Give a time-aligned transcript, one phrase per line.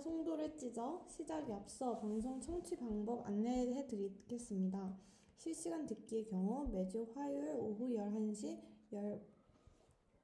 [0.00, 4.96] 송도를 찢어 시작에 앞서 방송 청취 방법 안내해 드리겠습니다.
[5.36, 8.60] 실시간 듣기의 경우 매주 화요일 오후 11시
[8.92, 9.22] 열,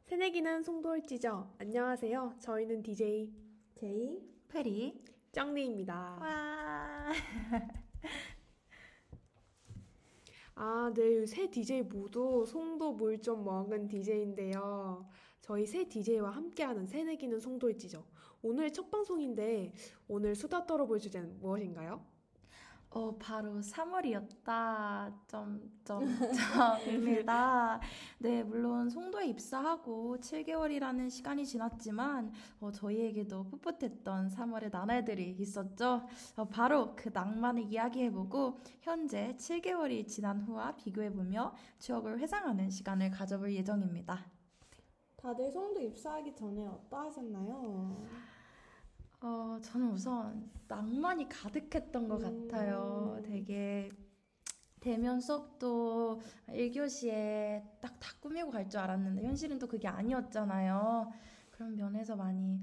[0.04, 1.52] 새내기는 송도를 찢어.
[1.58, 2.36] 안녕하세요.
[2.38, 3.34] 저희는 DJ
[3.74, 5.02] 제이 페리.
[5.32, 6.18] 짱리입니다.
[6.20, 7.10] 와.
[10.54, 11.26] 아, 네.
[11.26, 15.04] 새 DJ 모두 송도 물좀 먹은 DJ인데요.
[15.44, 17.38] 저희 새 DJ와 함께하는 새내기는
[17.76, 18.02] 찢어.
[18.40, 19.74] 오늘 첫 방송인데
[20.08, 22.02] 오늘 수다 떨어볼 주제는 무엇인가요?
[22.88, 25.12] 어, 바로 3월이었다.
[25.26, 26.02] 점, 점,
[26.82, 27.78] 점입니다.
[28.20, 36.06] 네, 물론 송도에 입사하고 7개월이라는 시간이 지났지만, 어, 저희에게도 풋풋했던 3월의 나날들이 있었죠.
[36.36, 44.33] 어, 바로 그 낭만을 이야기해보고, 현재 7개월이 지난 후와 비교해보며 추억을 회상하는 시간을 가져볼 예정입니다.
[45.24, 47.96] 다들 송도 입사하기 전에 어떠하셨나요?
[49.22, 52.46] 어, 저는 우선 낭만이 가득했던 것 음.
[52.46, 53.18] 같아요.
[53.24, 53.90] 되게
[54.80, 61.10] 대면 수업도 1교시에 딱 다 꾸미고 갈 줄 알았는데 현실은 또 그게 아니었잖아요.
[61.50, 62.60] 그런 면에서 많이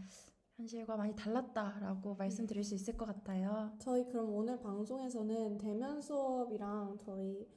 [0.58, 3.74] 현실과 많이 달랐다라고 말씀드릴 수 있을 것 같아요.
[3.80, 7.48] 저희 그럼 오늘 방송에서는 대면 수업이랑 저희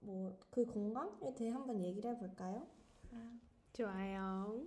[0.00, 2.66] 뭐 그 공강에 대해 한번 얘기를 해볼까요?
[3.74, 4.64] 좋아요.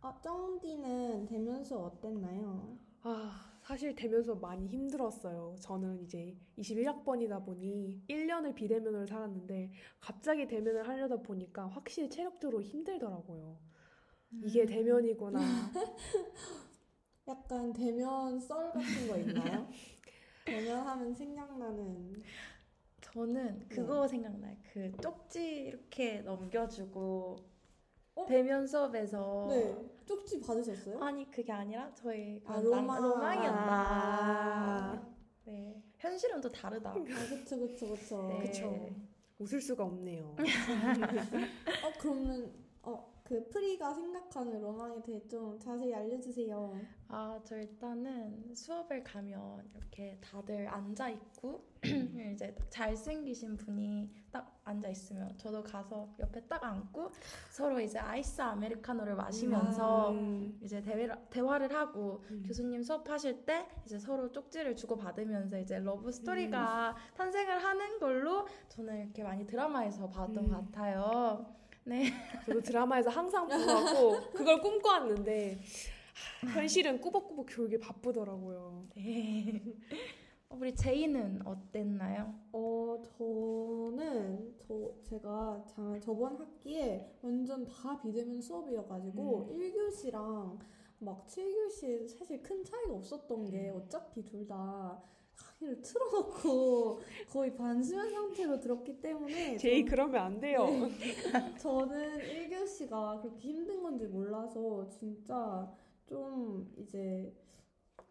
[0.00, 2.76] 아, 쩡디는 대면 수업 어땠나요?
[3.02, 5.54] 아, 사실 대면서 많이 힘들었어요.
[5.60, 13.56] 저는 이제 21학번이다 보니 1년을 비대면으로 살았는데 갑자기 대면을 하려다 보니까 확실히 체력적으로 힘들더라고요.
[14.42, 15.38] 이게 대면이구나.
[17.28, 19.68] 약간 대면 썰 같은 거 있나요?
[20.44, 22.20] 대면하면 생각나는
[23.12, 24.56] 저는 그거 생각나요.
[24.72, 27.36] 그 쪽지 이렇게 넘겨주고
[28.14, 28.26] 어?
[28.26, 30.98] 대면 수업에서 네 쪽지 받으셨어요?
[31.02, 33.02] 아니 그게 아니라 저희가 아, 낭- 로망.
[33.02, 33.70] 로망이었다.
[33.70, 35.06] 아.
[35.44, 36.90] 네 현실은 또 다르다.
[36.90, 38.38] 아 그쵸 그쵸 그쵸 네.
[38.46, 38.88] 그쵸.
[39.38, 40.34] 웃을 수가 없네요.
[41.84, 42.52] 어 그러면 어
[43.32, 46.78] 그 프리가 생각하는 로망에 대해 좀 자세히 알려주세요
[47.08, 51.64] 아, 저 일단은 수업을 가면 이렇게 다들 앉아 있고
[52.34, 57.10] 이제 잘생기신 분이 딱 앉아 있으면 저도 가서 옆에 딱 앉고
[57.50, 62.42] 서로 이제 아이스 아메리카노를 마시면서 음, 이제 대화를, 대화를 하고 음.
[62.46, 69.04] 교수님 수업하실 때 이제 서로 쪽지를 주고 받으면서 이제 러브 스토리가 탄생을 하는 걸로 저는
[69.04, 70.50] 이렇게 많이 드라마에서 봤던 음.
[70.50, 71.61] 것 같아요.
[71.84, 72.04] 네.
[72.46, 75.60] 저도 드라마에서 항상 보고 그걸 꿈꿔왔는데
[76.42, 78.86] 하, 현실은 꾸벅꾸벅 교육이 바쁘더라고요.
[78.96, 79.62] 네.
[80.48, 82.34] 어, 우리 제이는 어땠나요?
[82.52, 90.58] 어 저는 저 제가 자, 저번 학기에 완전 다 비대면 수업이어가지고 1교시랑
[91.00, 95.02] 막 7교시 사실 큰 차이가 없었던 게 어차피 둘 다
[95.36, 97.00] 강의를 틀어놓고
[97.30, 100.66] 거의 반수면 상태로 들었기 때문에 제이 저- 그러면 안 돼요.
[101.58, 105.70] 저는 1교시가 그렇게 힘든 건지 몰라서 진짜
[106.06, 107.32] 좀 이제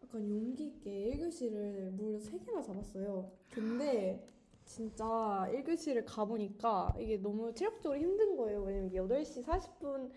[0.02, 3.30] 약간 용기 있게 1교시를 무려 3개나 잡았어요.
[3.50, 4.26] 근데
[4.64, 5.04] 진짜
[5.52, 8.62] 1교시를 가보니까 이게 너무 체력적으로 힘든 거예요.
[8.62, 10.10] 왜냐면 이게 8시 40분,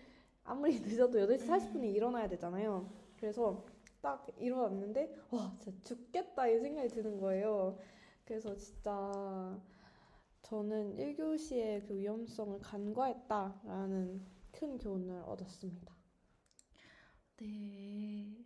[0.44, 2.88] 아무리 늦어도 8시 40분에 일어나야 되잖아요.
[3.18, 3.64] 그래서
[4.00, 7.78] 딱 일어났는데, 와, 진짜 죽겠다 이 생각이 드는 거예요.
[8.24, 9.60] 그래서 진짜
[10.42, 15.94] 저는 1교시의 그 위험성을 간과했다라는 큰 교훈을 얻었습니다.
[17.38, 18.36] 네.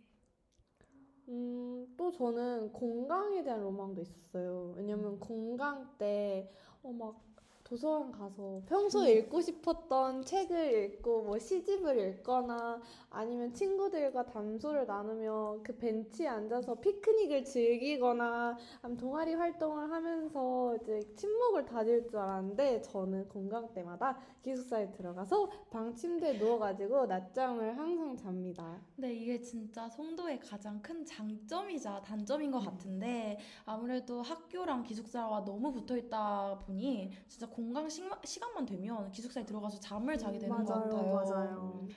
[1.29, 4.73] 음, 또 저는 공강에 대한 로망도 있었어요.
[4.75, 6.51] 왜냐면 공강 때,
[6.83, 7.23] 어, 막,
[7.71, 15.77] 도서관 가서 평소에 읽고 싶었던 책을 읽고, 뭐, 시집을 읽거나, 아니면 친구들과 담소를 나누며 그
[15.77, 18.57] 벤치에 앉아서 피크닉을 즐기거나,
[18.99, 26.33] 동아리 활동을 하면서 이제 친목을 다질 줄 알았는데, 저는 공강 때마다 기숙사에 들어가서 방 침대에
[26.33, 28.81] 누워가지고 낮잠을 항상 잡니다.
[28.95, 35.95] 근데 이게 진짜 송도의 가장 큰 장점이자 단점인 것 같은데 아무래도 학교랑 기숙사와 너무 붙어
[35.95, 41.11] 있다 보니 진짜 공강 시간, 시간만 되면 기숙사에 들어가서 잠을 자게 되는 것 맞아요, 같아요.
[41.13, 41.87] 맞아요.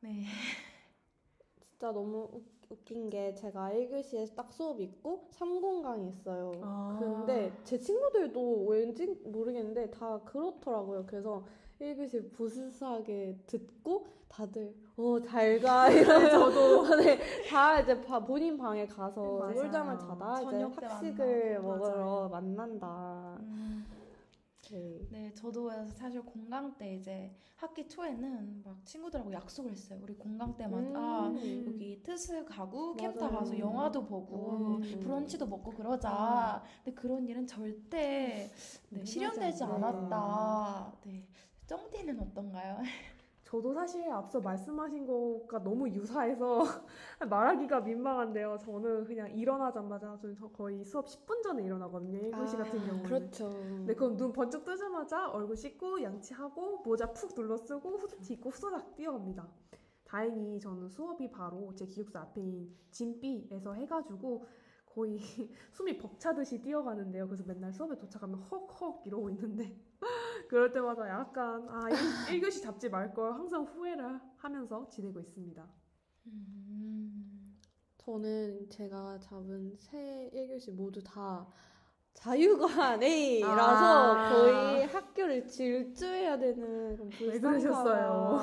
[0.00, 0.24] 네.
[1.60, 6.52] 진짜 너무 웃, 웃긴 게 제가 1교시에 딱 수업 있고 3공강이 있어요.
[6.62, 6.96] 아.
[6.98, 11.04] 근데 제 친구들도 왠지 모르겠는데 다 그렇더라고요.
[11.06, 11.44] 그래서
[11.80, 17.18] 1교시 부스스하게 듣고 다들 어 잘가 이러면서 저도 네,
[17.48, 19.54] 다 이제 바- 본인 방에 가서 맞아요.
[19.54, 21.68] 꿀잠을 자다 이제 학식을 만나고.
[21.78, 22.28] 먹으러 맞아요.
[22.28, 23.36] 만난다.
[23.40, 23.77] 음,
[24.70, 25.06] 네.
[25.10, 29.98] 네, 저도 사실 공강 때 이제 학기 초에는 막 친구들하고 약속을 했어요.
[30.02, 31.64] 우리 공강 때마다 음.
[31.66, 33.30] 여기 트스 가고 캠타.
[33.30, 35.00] 가서 영화도 보고 음.
[35.00, 36.10] 브런치도 먹고 그러자.
[36.10, 36.62] 아.
[36.84, 38.50] 근데 그런 일은 절대
[38.90, 39.64] 네, 실현되지.
[39.64, 40.92] 않았다.
[41.04, 41.26] 네.
[41.66, 42.78] 쩡디는 어떤가요?
[43.48, 46.60] 저도 사실 앞서 말씀하신 것과 너무 유사해서
[47.30, 48.58] 말하기가 민망한데요.
[48.60, 52.30] 저는 그냥 일어나자마자 저는 저 거의 수업 10분 전에 일어나거든요.
[52.30, 53.02] 1교시 아, 같은 경우는.
[53.04, 53.48] 그렇죠.
[53.86, 58.94] 네, 그럼 눈 번쩍 뜨자마자 얼굴 씻고 양치하고 모자 푹 눌러 쓰고 후드티 입고 후다닥
[58.96, 59.48] 뛰어갑니다.
[60.04, 64.44] 다행히 저는 수업이 바로 제 기숙사 앞에인 진비에서 해가지고
[64.84, 65.20] 거의
[65.72, 67.26] 숨이 벅차듯이 뛰어가는데요.
[67.26, 69.74] 그래서 맨날 수업에 도착하면 헉헉 이러고 있는데
[70.48, 71.88] 그럴 때마다 약간 아
[72.30, 75.66] 1, 교시 잡지 말걸 항상 후회를 하면서 지내고 있습니다.
[76.26, 77.58] 음.
[77.98, 81.46] 저는 제가 잡은 새 1교시 모두 다
[82.14, 84.32] 자유관 A라서 아.
[84.32, 88.38] 거의 학교를 질주해야 되는 그런 왜 그러셨어요?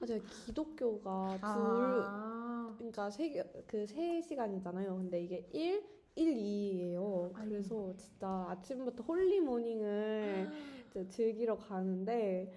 [0.00, 4.96] 아, 제가 기독교가 둘, 아, 그러니까 세, 그세 시간이잖아요.
[4.96, 7.34] 근데 이게 1, 1, 2예요.
[7.34, 7.50] 아이고.
[7.50, 10.50] 그래서 진짜 아침부터 holy morning을
[10.90, 12.52] 이제 즐기러 가는데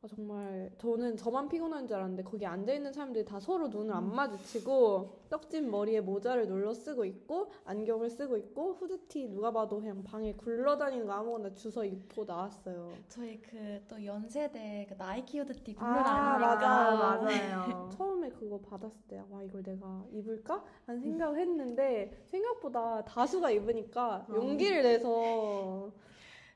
[0.00, 4.14] 아, 정말 저는 저만 피곤한 줄 알았는데 거기 앉아 있는 사람들이 다 서로 눈을 안
[4.14, 10.34] 마주치고 떡진 머리에 모자를 눌러 쓰고 있고 안경을 쓰고 있고 후드티 누가 봐도 그냥 방에
[10.34, 12.92] 굴러다니는 거 아무거나 주워 입고 나왔어요.
[13.08, 16.38] 저희 그 또 연세대 그 나이키 후드티 아, 아닙니까?
[16.38, 17.88] 맞아, 맞아요.
[17.98, 20.62] 처음에 그거 받았을 때 와 이걸 내가 입을까?
[20.86, 24.32] 하는 생각을 했는데 생각보다 다수가 입으니까 어.
[24.32, 25.90] 용기를 내서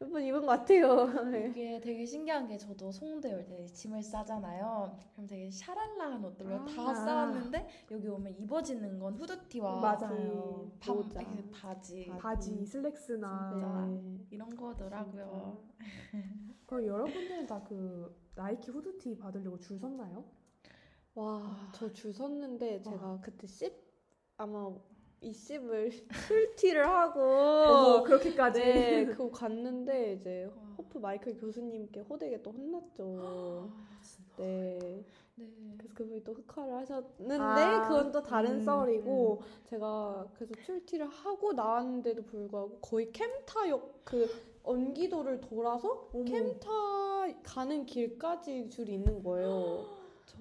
[0.02, 1.06] 몇 번 입은 것 같아요.
[1.30, 1.48] 네.
[1.48, 4.96] 이게 되게 신기한 게 저도 송도에 올때 짐을 싸잖아요.
[5.14, 6.64] 그럼 되게 샤랄라한 옷들로 아.
[6.64, 10.70] 다 싸왔는데 여기 오면 입어지는 건 후드티와 맞아요.
[10.74, 11.20] 그 밤, 모자.
[11.20, 12.06] 그 바지 바지.
[12.18, 13.86] 바지, 슬랙스나 진짜.
[13.86, 14.26] 네.
[14.30, 15.62] 이런 거더라고요.
[16.66, 20.24] 그럼 여러분들은 다 그 나이키 후드티 받으려고 줄 섰나요?
[21.14, 22.82] 와, 저 줄 섰는데 와.
[22.82, 23.72] 제가 그때 10
[24.38, 24.74] 아마
[25.22, 30.74] 이 10을 풀티를 하고 어머 그렇게까지 네, 그거 갔는데 이제 와.
[30.78, 33.18] 호프 마이클 교수님께 호되게 또 혼났죠.
[33.20, 33.68] 아,
[34.38, 35.04] 네.
[35.36, 35.74] 네.
[35.78, 41.52] 그래서 그분이 또 흑화를 하셨는데 아, 그건 또 다른 음, 썰이고 제가 그래서 출티를 하고
[41.52, 44.28] 나왔는데도 불구하고 거의 캠타역 그
[44.64, 46.24] 언기도를 돌아서 어머.
[46.24, 46.70] 캠타
[47.42, 49.86] 가는 길까지 줄이 있는 거예요.
[50.26, 50.38] 저,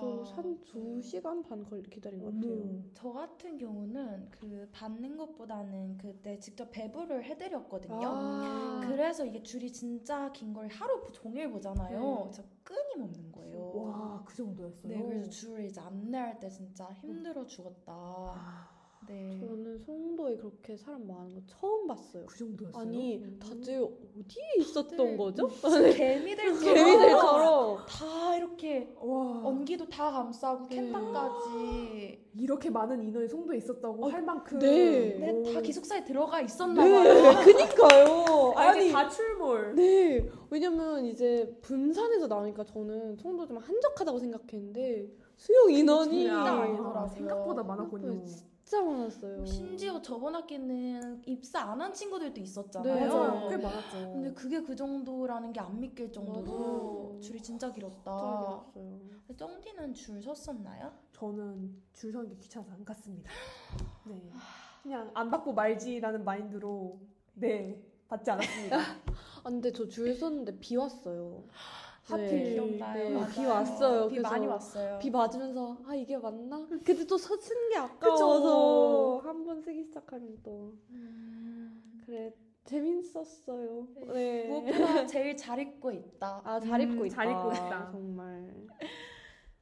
[0.00, 2.52] 저한두 시간 반 걸 기다린 것 같아요.
[2.52, 2.82] 어머.
[2.94, 8.00] 저 같은 경우는 그 받는 것보다는 그때 직접 배부를 해드렸거든요.
[8.04, 8.80] 아.
[8.86, 12.30] 그래서 이게 줄이 진짜 긴 걸 하루 종일 보잖아요.
[12.32, 12.42] 네.
[12.62, 13.72] 끊임없는 거예요.
[13.74, 14.88] 와 그 정도였어요.
[14.88, 17.92] 네, 그래서 줄 이제 안내할 때 진짜 힘들어 죽었다.
[17.92, 18.68] 아,
[19.08, 19.38] 네.
[19.38, 22.24] 저는 송도에 그렇게 사람 많은 거 처음 봤어요.
[22.26, 22.80] 그 정도였어요.
[22.82, 23.38] 아니 음.
[23.38, 25.16] 다들 어디에 있었던 네.
[25.16, 25.48] 거죠?
[25.48, 30.76] 개미들처럼 개미들처럼 다 이렇게 와 언기도 다 감싸고 네.
[30.76, 35.16] 캠타까지 이렇게 많은 인원이 송도에 있었다고 어, 할 만큼 네.
[35.18, 35.52] 네, 오.
[35.52, 37.34] 다 기숙사에 들어가 있었나 네, 봐요.
[37.44, 38.52] 그니까요.
[38.56, 39.74] 아, 아니, 이게 다 출몰.
[39.74, 47.06] 네, 왜냐면 이제 분산해서 나오니까 저는 송도 좀 한적하다고 생각했는데 수용 인원이 아.
[47.08, 48.24] 생각보다 많았군요.
[48.64, 49.44] 진짜 많았어요.
[49.44, 52.94] 심지어 저번 학기는 입사 안 한 친구들도 있었잖아요.
[52.94, 53.48] 네, 맞아요.
[53.48, 54.12] 꽤 많았죠.
[54.12, 56.42] 근데 그게 그 정도라는 게 안 믿길 정도로
[57.10, 57.20] 맞아요.
[57.20, 57.94] 줄이 진짜 길었다.
[58.02, 59.00] 진짜 길었어요.
[59.36, 60.92] 쩡디는 줄 섰었나요?
[61.12, 63.30] 저는 줄 서는 게 귀찮아서 안 갔습니다.
[64.06, 64.30] 네.
[64.82, 66.98] 그냥 안 받고 말지라는 마인드로
[67.34, 68.78] 네 받지 않았습니다.
[68.78, 71.44] 아, 근데 저 줄 섰는데 비 왔어요.
[72.06, 73.20] 하필 네, 기억나요.
[73.20, 73.26] 네.
[73.32, 74.08] 비 왔어요.
[74.08, 74.98] 비 그래서 많이 왔어요.
[74.98, 76.66] 비 맞으면서 아 이게 맞나?
[76.68, 82.32] 근데 또 서친 게 아까워서 한 번 쓰기 시작하면 또 음, 그래
[82.64, 83.86] 재밌었어요.
[84.12, 84.48] 네.
[84.48, 86.40] 무엇보다 제일 잘 입고 있다.
[86.44, 87.14] 아잘 입고 음, 있다.
[87.16, 87.90] 잘 입고 있다.
[87.90, 88.66] 정말.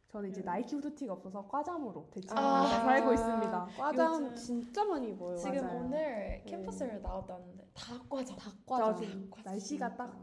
[0.08, 2.66] 저는 이제 나이키 후드티가 없어서 과잠으로 대체 아.
[2.84, 3.68] 살고 있습니다.
[3.78, 5.36] 과잠 요즘- 진짜 많이 입어요.
[5.36, 5.80] 지금 맞아요.
[5.80, 8.34] 오늘 캠퍼스를 나왔다는데 다 과자.
[8.36, 8.96] 다저 과잠.
[8.96, 10.14] 지금 날씨가 딱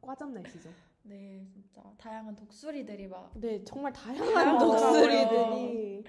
[0.00, 0.70] 과잠 날씨죠.
[1.06, 4.58] 네, 진짜 다양한 독수리들이 막 네, 정말 다양한.
[4.58, 6.02] 독수리들이.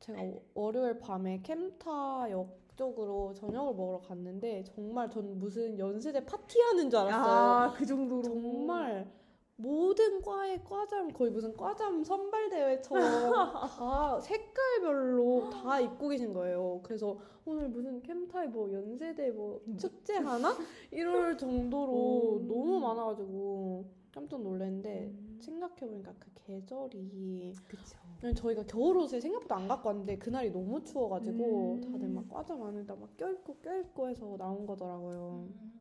[0.00, 6.98] 제가 워- 월요일 밤에 캠타역 쪽으로 저녁을 먹으러 갔는데 정말 전 무슨 연세대 파티하는 줄
[7.00, 7.32] 알았어요.
[7.32, 9.10] 아, 그 정도로 정말
[9.56, 13.32] 모든 과의 과잠 거의 무슨 과잠 선발 대회처럼
[13.78, 16.80] 다 색깔별로 다 입고 계신 거예요.
[16.82, 20.54] 그래서 오늘 무슨 캠타이 뭐 연세대 뭐 축제 하나
[20.90, 22.44] 이럴 정도로 오.
[22.48, 25.38] 너무 많아가지고 깜짝 놀랐는데 음.
[25.42, 27.98] 생각해보니까 그 계절이 그쵸.
[28.36, 31.80] 저희가 겨울옷을 생각보다 안 갖고 왔는데 그날이 너무 추워가지고 음.
[31.80, 35.48] 다들 막 과잠 안에다 막 껴입고 껴입고 해서 나온 거더라고요.
[35.48, 35.80] 음,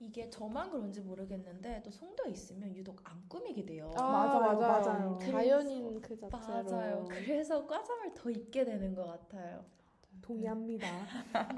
[0.00, 3.92] 이게 저만 그런지 모르겠는데 또 송도에 있으면 유독 안 꾸미게 돼요.
[3.94, 5.18] 맞아요, 맞아요.
[5.20, 6.64] 자연인 그 자체로.
[6.64, 7.04] 맞아요.
[7.08, 9.64] 그래서 과잠을 더 입게 되는 것 같아요.
[10.28, 10.86] 동의합니다.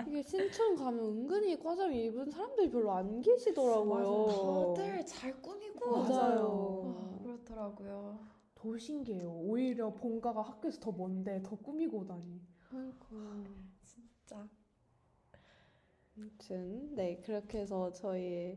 [0.07, 4.75] 이게 신촌 가면 은근히 과잠 입은 사람들이 별로 안 계시더라고요.
[4.77, 6.95] 다들 잘 꾸미고 맞아요.
[6.97, 8.19] 와, 그렇더라고요.
[8.55, 9.29] 더 신기해요.
[9.33, 12.41] 오히려 본가가 학교에서 더 먼데 더 꾸미고 오다니.
[12.73, 13.45] 아이고.
[13.83, 14.49] 진짜.
[16.17, 18.57] 아무튼 네 그렇게 해서 저희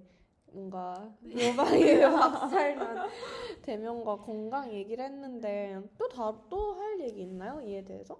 [0.51, 3.09] 뭔가 로방의 박살난
[3.63, 8.19] 대면과 건강 얘기를 했는데 또 다 또 할 얘기 있나요 이에 대해서?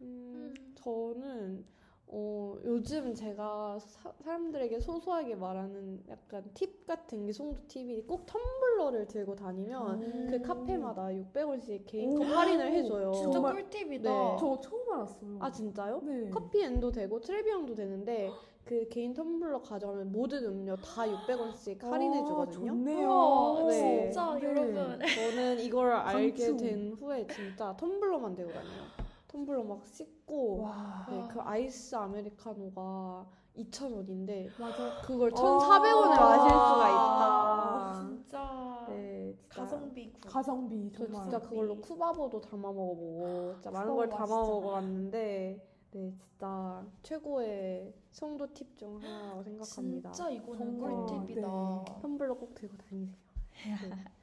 [0.00, 0.74] 음, 음.
[0.76, 1.64] 저는
[2.06, 9.08] 어, 요즘 제가 사, 사람들에게 소소하게 말하는 약간 팁 같은 게 송도 팁이 꼭 텀블러를
[9.08, 12.24] 들고 다니면 그 카페마다 600원씩 개인 컵 오.
[12.24, 13.12] 할인을 해줘요.
[13.12, 14.10] 진짜 정말- 꿀팁이다.
[14.10, 14.36] 네.
[14.38, 15.38] 저 처음 알았어요.
[15.40, 16.00] 아 진짜요?
[16.04, 16.30] 네.
[16.30, 18.30] 커피앤도 되고 트레비앙도 되는데
[18.64, 22.66] 그 개인 텀블러 가져가면 모든 음료 다 600원씩 할인해 아, 주거든요.
[22.68, 23.08] 좋네요.
[23.08, 24.10] 우와, 네.
[24.10, 24.44] 진짜 네.
[24.44, 24.74] 여러분.
[25.00, 26.56] 저는 이걸 알게.
[26.56, 29.03] 된 후에 진짜 텀블러만 들고 다녀요.
[29.34, 31.06] 텀블러 막 씻고 와.
[31.10, 33.26] 네, 그 아이스 아메리카노가
[33.56, 35.00] 2,000원인데 맞아.
[35.02, 35.36] 그걸 아.
[35.36, 38.08] 1,400원에 마실 수가 아, 있다.
[38.08, 39.60] 진짜 네, 진짜.
[39.62, 40.20] 가성비 구.
[40.28, 41.22] 가성비 저 정말.
[41.22, 44.40] 진짜 그걸로 쿠바보도 담아 먹어보고 진짜 많은 걸 담아 맛있잖아.
[44.46, 50.12] 먹어봤는데 네 진짜 최고의 송도 팁 중 하나라고 생각합니다.
[50.12, 51.40] 진짜 이거는 정말, 꿀팁이다.
[51.48, 52.00] 네.
[52.02, 53.16] 텀블러 꼭 들고 다니세요.
[53.88, 53.90] 네.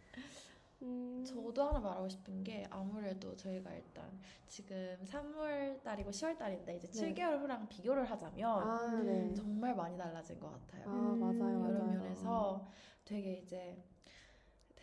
[0.82, 4.10] 음, 저도 하나 말하고 싶은 게 아무래도 저희가 일단
[4.48, 7.14] 지금 3월 달이고 10월 달인데 이제 네.
[7.14, 9.34] 7개월 후랑 비교를 하자면 아 네.
[9.34, 10.90] 정말 많이 달라진 것 같아요.
[10.90, 12.00] 아 음, 맞아요 여러 맞아요.
[12.00, 12.68] 면에서
[13.06, 13.78] 되게 이제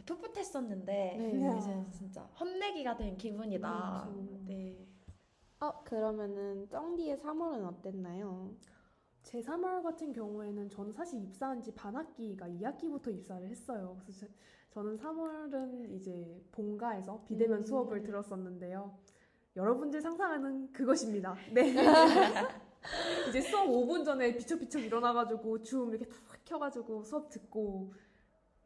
[0.06, 1.58] 풋풋했었는데 네.
[1.58, 4.08] 이제 진짜 헛내기가 된 기분이다.
[4.12, 4.38] 그렇죠.
[4.46, 4.86] 네.
[5.60, 8.54] 어 그러면은 쩡디의 3월은 어땠나요?
[9.24, 13.96] 제 3월 같은 경우에는 저는 사실 입사한 지 반 학기가 2학기부터 입사를 했어요.
[14.00, 14.32] 그래서 제-
[14.78, 17.64] 저는 3월은 이제 본가에서 비대면 음.
[17.64, 18.96] 수업을 들었었는데요.
[19.56, 21.34] 여러분들 상상하는 그것입니다.
[21.52, 21.74] 네.
[23.28, 27.92] 이제 수업 5분 전에 비쩍비쩍 일어나가지고 줌 이렇게 탁 켜가지고 수업 듣고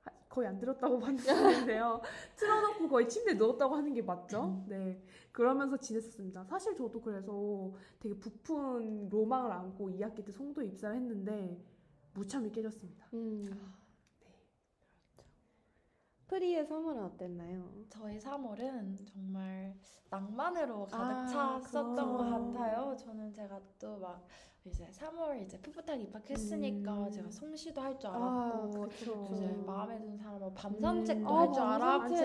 [0.02, 2.02] 하- 거의 안 들었다고 봤는데요.
[2.36, 4.66] 틀어놓고 거의 침대에 누웠다고 하는 게 맞죠?
[4.68, 5.02] 네.
[5.32, 6.44] 그러면서 지냈었습니다.
[6.44, 11.58] 사실 저도 그래서 되게 부푼 로망을 안고 2학기 때 송도 입사를 했는데
[12.12, 13.06] 무참히 깨졌습니다.
[13.14, 13.72] 음.
[16.32, 17.68] 아, 프리의 3월은 어땠나요?
[17.90, 19.74] 저희 3월은 정말
[20.08, 22.16] 낭만으로 가득 아, 찼었던 그렇죠.
[22.16, 22.96] 것 같아요.
[22.96, 24.26] 저는 제가 또 막
[24.64, 27.10] 이제 3월 이제 풋풋하게 입학했으니까 음.
[27.10, 29.28] 제가 송시도 할줄 아, 알았고 그쵸.
[29.32, 31.36] 이제 마음에 드는 사람 뭐 밤산책도 음.
[31.36, 32.16] 할 아, 줄밤 알았고.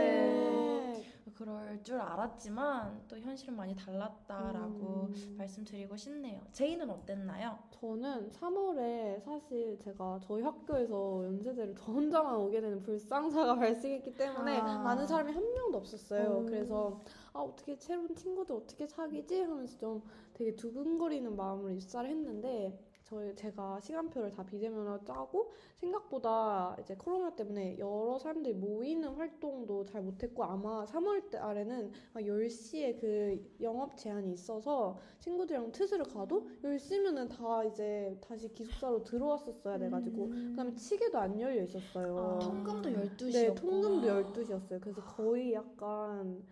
[1.34, 5.36] 그럴 줄 알았지만 또 현실은 많이 달랐다라고 음.
[5.38, 6.42] 말씀드리고 싶네요.
[6.52, 7.60] 제이는 어땠나요?
[7.72, 14.90] 저는 3월에 사실 제가 저희 학교에서 연세대를 저 혼자만 오게 되는 불상사가 발생했기 때문에 아.
[14.90, 16.40] 아는 사람이 한 명도 없었어요.
[16.40, 16.46] 음.
[16.46, 17.02] 그래서
[17.34, 20.02] 아 어떻게 새로운 친구들 어떻게 사귀지 하면서 좀
[20.34, 27.80] 되게 두근거리는 마음으로 입사를 했는데 저희 제가 시간표를 다 비대면으로 짜고 생각보다 이제 코로나 때문에
[27.80, 35.72] 여러 사람들이 모이는 활동도 잘 못했고 아마 3월 달에는 10시에 그 영업 제한이 있어서 친구들이랑
[35.72, 40.50] 트스를 가도 10시면은 다 이제 다시 기숙사로 들어왔었어야 돼가지고 음.
[40.50, 42.18] 그다음에 치계도 안 열려 있었어요.
[42.18, 42.40] 아.
[42.40, 44.82] 통금도 12시였고 네, 통금도 12시였어요.
[44.82, 46.44] 그래서 거의 약간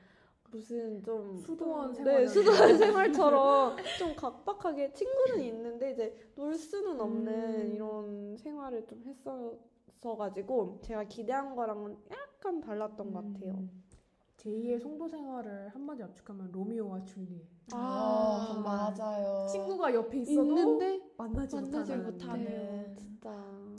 [0.56, 7.34] 무슨 좀 수도원 네, 생활 수도원 생활처럼 좀 각박하게 친구는 있는데 이제 놀 수는 없는
[7.34, 7.74] 음.
[7.74, 13.52] 이런 생활을 좀 했었어가지고 제가 기대한 거랑은 약간 달랐던 것 같아요.
[13.52, 13.84] 음.
[14.38, 17.42] 제2의 송도 생활을 한마디 압축하면 로미오와 줄리엣.
[17.74, 19.48] 아, 정말 맞아요.
[19.48, 22.12] 친구가 옆에 있어도 있는데 만나지, 만나지 못하는.
[22.14, 22.46] 못하는.
[22.46, 23.76] 네, 진짜.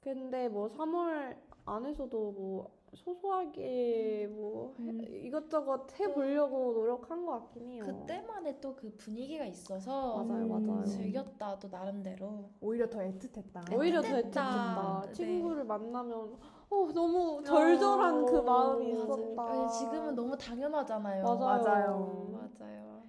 [0.00, 1.36] 근데 뭐 3월
[1.66, 5.04] 안에서도 뭐 소소하게 뭐 해- 음.
[5.24, 7.84] 이것저것 해보려고 노력한 것 같긴 해요.
[7.84, 10.66] 그때만의 또 그 분위기가 있어서 맞아요, 음.
[10.66, 10.84] 맞아요.
[10.86, 12.50] 즐겼다 또 나름대로.
[12.60, 13.76] 오히려 더 애틋했다.
[13.76, 14.32] 오히려 더 애틋했다.
[14.32, 15.06] 애틋했다.
[15.06, 15.12] 네.
[15.12, 16.36] 친구를 만나면
[16.70, 19.02] 어 너무 절절한 그 어, 마음이 맞아요.
[19.04, 19.42] 있었다.
[19.50, 21.24] 아니, 지금은 너무 당연하잖아요.
[21.24, 21.38] 맞아요.
[21.62, 22.50] 맞아요.
[22.58, 23.02] 맞아요.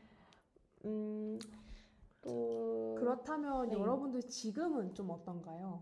[0.85, 1.39] 음,
[2.21, 3.75] 또 그렇다면 네.
[3.75, 5.81] 여러분들 지금은 좀 어떤가요?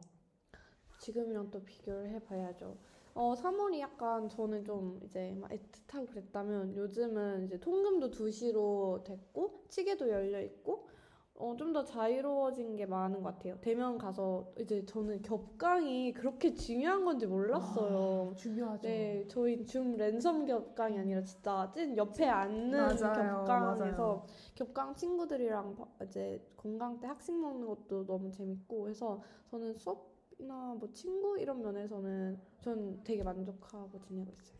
[0.99, 2.75] 지금이랑 또 비교를 해봐야죠.
[3.19, 10.09] 어, 3월이 약간 저는 좀 이제 막 애틋하고 그랬다면 요즘은 이제 통금도 2시로 됐고 치계도
[10.09, 10.87] 열려 있고
[11.35, 13.57] 어, 좀 더 자유로워진 게 많은 것 같아요.
[13.61, 18.31] 대면 가서 이제 저는 겹강이 그렇게 중요한 건지 몰랐어요.
[18.31, 18.87] 아, 중요하죠.
[18.87, 24.25] 네, 저희 줌 랜섬 겹강이 아니라 진짜 찐 옆에 앉는 맞아요, 겹강에서 맞아요.
[24.55, 29.21] 겹강 친구들이랑 바- 이제 건강 때 학식 먹는 것도 너무 재밌고 해서
[29.51, 34.57] 저는 수업 이나 뭐 친구 이런 면에서는 전 되게 만족하고 지내고 있어요.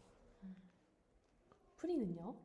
[1.78, 2.36] 프리는요?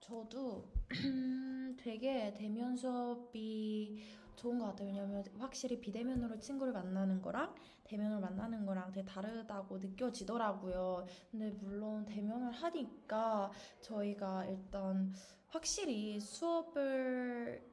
[0.00, 0.68] 저도
[1.78, 4.02] 되게 대면 수업이
[4.34, 4.88] 좋은 것 같아요.
[4.88, 11.06] 왜냐면 확실히 비대면으로 친구를 만나는 거랑 대면으로 만나는 거랑 되게 다르다고 느껴지더라고요.
[11.30, 15.12] 근데 물론 대면을 하니까 저희가 일단
[15.48, 17.71] 확실히 수업을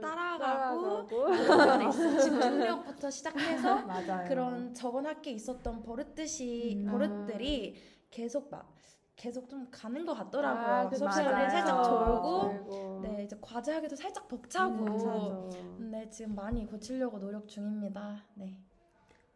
[0.00, 3.84] 따라가고 그런 집중력부터 시작해서.
[4.28, 6.90] 그런 저번 학기에 있었던 버릇듯이 음.
[6.90, 7.76] 버릇들이
[8.10, 8.74] 계속 막
[9.16, 10.74] 계속 좀 가는 것 같더라고요.
[10.74, 10.98] 아, 그쵸.
[10.98, 11.48] 수업 시간에.
[11.50, 13.00] 살짝 졸고 졸고.
[13.02, 14.74] 네, 이제 과제하기도 살짝 벅차고.
[14.74, 15.74] 음.
[15.78, 18.24] 근데 지금 많이 고치려고 노력 중입니다.
[18.34, 18.58] 네.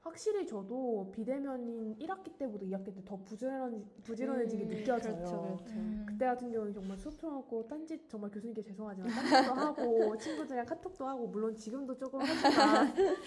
[0.06, 5.16] 확실히 저도 비대면인 1학기 때보다 2학기 때 더 부지런, 부지런해지게 음, 느껴져요.
[5.16, 5.74] 그렇죠, 그렇죠.
[5.74, 6.06] 음.
[6.08, 11.26] 그때 같은 경우는 정말 수업 틀어놓고 딴짓 정말 교수님께 죄송하지만 딴짓도 하고 친구들이랑 카톡도 하고
[11.26, 12.94] 물론 지금도 조금 하지만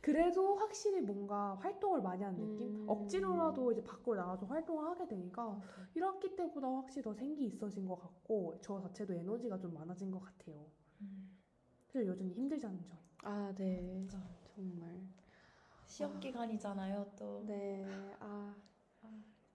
[0.00, 2.68] 그래도 확실히 뭔가 활동을 많이 하는 느낌?
[2.68, 2.84] 음.
[2.88, 5.60] 억지로라도 이제 밖으로 나가서 활동을 하게 되니까
[5.94, 10.66] 1학기 때보다 확실히 더 생기 있어진 것 같고 저 자체도 에너지가 좀 많아진 것 같아요.
[11.02, 11.36] 음.
[11.88, 12.96] 그래서 여전히 힘들지 않은 점.
[13.24, 14.06] 아, 네.
[14.54, 14.98] 정말.
[15.88, 17.42] 시험 기간이잖아요, 또.
[17.46, 17.84] 네.
[18.20, 18.54] 아,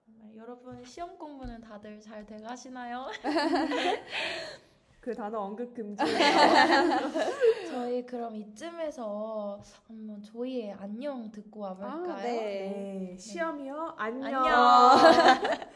[0.04, 3.06] 정말 여러분 시험 공부는 다들 잘 돼가시나요?
[5.00, 6.02] 그 단어 언급 금지.
[7.70, 12.12] 저희 그럼 이쯤에서 한번 조이의 안녕 듣고 와볼까요?
[12.12, 13.08] 아, 네.
[13.10, 13.94] 네, 시험이요.
[13.96, 14.34] 안녕.
[14.34, 15.74] 안녕.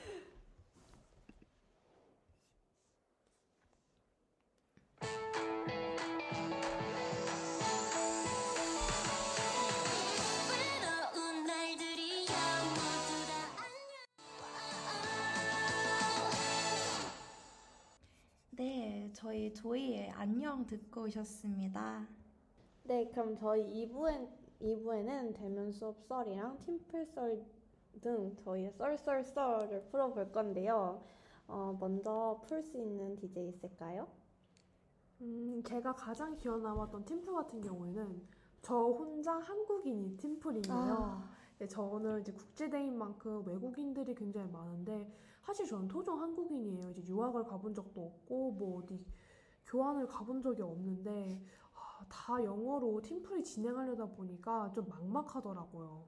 [19.59, 22.07] 저희 조이의 안녕 듣고 오셨습니다.
[22.85, 24.29] 네, 그럼 저희 2부엔,
[24.61, 27.45] 2부에는 대면 수업 썰이랑 팀플 썰
[28.01, 31.03] 등 저희의 썰썰썰을 풀어볼 건데요.
[31.49, 34.07] 어, 먼저 풀 수 있는 DJ 있을까요?
[35.23, 38.23] 음, 제가 가장 기억 남았던 팀플 같은 경우에는
[38.63, 40.75] 저 혼자 한국인이 팀플인데요.
[40.75, 41.31] 아.
[41.59, 46.91] 네, 저는 이제 국제대인 만큼 외국인들이 굉장히 많은데 사실 저는 토종 한국인이에요.
[46.91, 49.05] 이제 유학을 가본 적도 없고 뭐 어디
[49.69, 51.41] 교환을 가본 적이 없는데
[51.75, 56.07] 아, 다 영어로 팀플이 진행하려다 보니까 좀 막막하더라고요.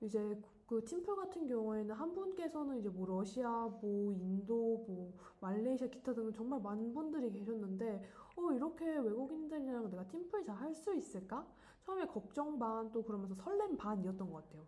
[0.00, 6.14] 이제 그 팀플 같은 경우에는 한 분께서는 이제 뭐 러시아, 뭐 인도, 뭐 말레이시아 기타
[6.14, 8.02] 등 정말 많은 분들이 계셨는데
[8.36, 11.46] 어 이렇게 외국인들이랑 내가 팀플 잘 할 수 있을까?
[11.82, 14.66] 처음에 걱정 반 또 그러면서 설렘 반이었던 것 같아요.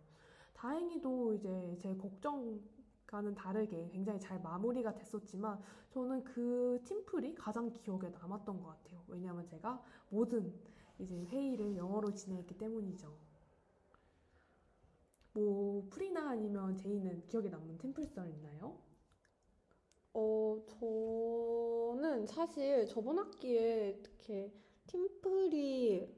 [0.53, 2.59] 다행히도 이제 제 걱정
[3.07, 9.03] 과는 다르게 굉장히 잘 마무리가 됐었지만 저는 그 팀플이 가장 기억에 남았던 것 같아요.
[9.07, 10.53] 왜냐하면 제가 모든
[10.99, 13.15] 이제 회의를 영어로 진행했기 때문이죠.
[15.33, 18.77] 뭐 프리나 아니면 제이는 기억에 남는 팀플 썰 있나요?
[20.13, 24.51] 어, 저는 사실 저번 학기에 이렇게
[24.87, 26.11] 팀플이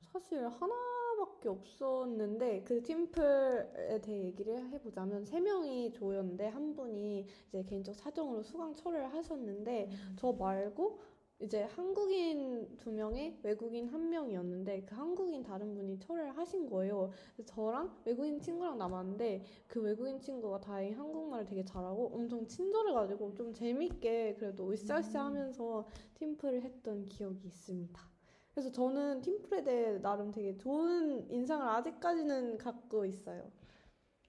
[0.00, 7.62] 사실 하나 밖에 없었는데 그 팀플에 대해 얘기를 해보자면 세 명이 조였는데 한 분이 이제
[7.62, 11.00] 개인적 사정으로 수강 철회를 하셨는데 저 말고
[11.38, 17.10] 이제 한국인 두 명에 외국인 한 명이었는데 그 한국인 다른 분이 철회를 하신 거예요.
[17.44, 24.36] 저랑 외국인 친구랑 남았는데 그 외국인 친구가 다행히 한국말을 되게 잘하고 엄청 친절해가지고 좀 재밌게
[24.38, 28.15] 그래도 으쌰으쌰 하면서 팀플을 했던 기억이 있습니다.
[28.56, 33.52] 그래서 저는 팀플에 대해 나름 되게 좋은 인상을 아직까지는 갖고 있어요.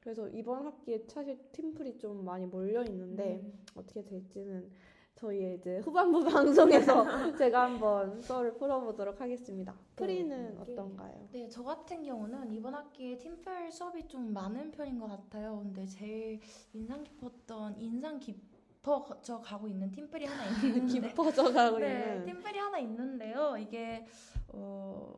[0.02, 3.58] 그래서 이번 학기에 사실 팀플이 좀 많이 몰려 있는데 음.
[3.76, 4.70] 어떻게 될지는
[5.16, 7.06] 저희의 이제 후반부 방송에서
[7.40, 9.74] 제가 한번 썰을 풀어보도록 하겠습니다.
[9.96, 10.74] 프리는 네.
[10.74, 11.30] 어떤가요?
[11.32, 15.62] 네, 저 같은 경우는 이번 학기에 팀플 수업이 좀 많은 편인 것 같아요.
[15.63, 16.42] 근데 제일
[16.74, 22.58] 인상 깊었던 인상 깊 어져 가고 있는 팀플이 하나 있는데 깊어져 가고 네, 있는 팀플이
[22.58, 23.58] 하나 있는데요.
[23.58, 24.06] 이게
[24.50, 25.13] 어,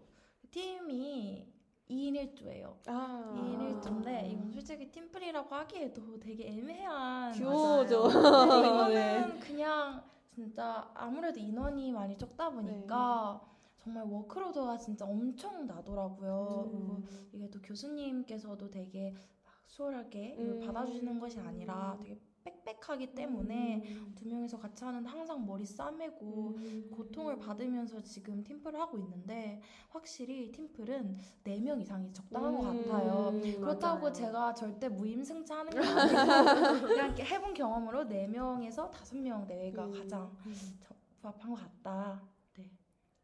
[0.51, 1.47] 팀이
[1.89, 2.75] 2인 1조예요.
[2.87, 8.03] 아 2인 1조인데 이건 솔직히 팀플이라고 하기에도 되게 애매한 듀오죠.
[8.03, 9.17] 근데 네.
[9.19, 13.41] 이거는 그냥 진짜 아무래도 인원이 많이 적다 보니까
[13.77, 16.67] 정말 워크로드가 진짜 엄청 나더라고요.
[16.69, 17.29] 그리고 음.
[17.33, 20.59] 이게 또 교수님께서도 되게 막 수월하게 음.
[20.65, 24.13] 받아주시는 것이 아니라 되게 빽빽하기 때문에 음.
[24.15, 26.89] 두 명이서 같이 하는 항상 머리 싸매고 음.
[26.91, 32.83] 고통을 받으면서 지금 팀플을 하고 있는데 확실히 팀플은 4명 이상이 적당한 것 음.
[32.87, 33.29] 같아요.
[33.33, 34.13] 음, 그렇다고 맞아요.
[34.13, 39.93] 제가 절대 무임승차 하는 게 아니고 그냥 이렇게 해본 경험으로 4명에서 5명 내외가 음.
[39.93, 40.31] 가장
[40.79, 42.21] 저- 부합한 것 같다.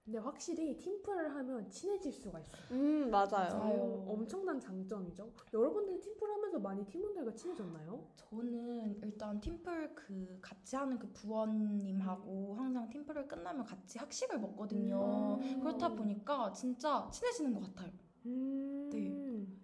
[0.06, 0.12] 네.
[0.12, 2.62] 근데 확실히 팀플을 하면 친해질 수가 있어요.
[2.72, 3.30] 음 맞아요.
[3.32, 3.60] 맞아요.
[3.62, 5.32] 어, 엄청난 장점이죠.
[5.52, 8.06] 여러분들 팀플 하면서 많이 팀원들과 친해졌나요?
[8.16, 15.40] 저는 일단 팀플 그 같이 하는 그 부원님하고 항상 팀플을 끝나면 같이 학식을 먹거든요.
[15.42, 15.60] 음.
[15.62, 17.92] 그렇다 보니까 진짜 친해지는 것 같아요.
[18.28, 18.86] 음.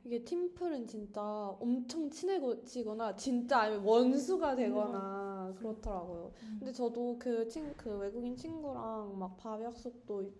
[0.04, 6.32] 이게 팀플은 진짜 엄청 친해지거나 진짜 아니면 원수가 되거나 그렇더라고요.
[6.60, 10.32] 근데 저도 그, 친, 그 외국인 친구랑 막밥 약속도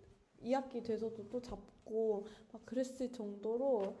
[0.42, 3.96] 2학기 돼서도 또 잡고 막 그랬을 정도로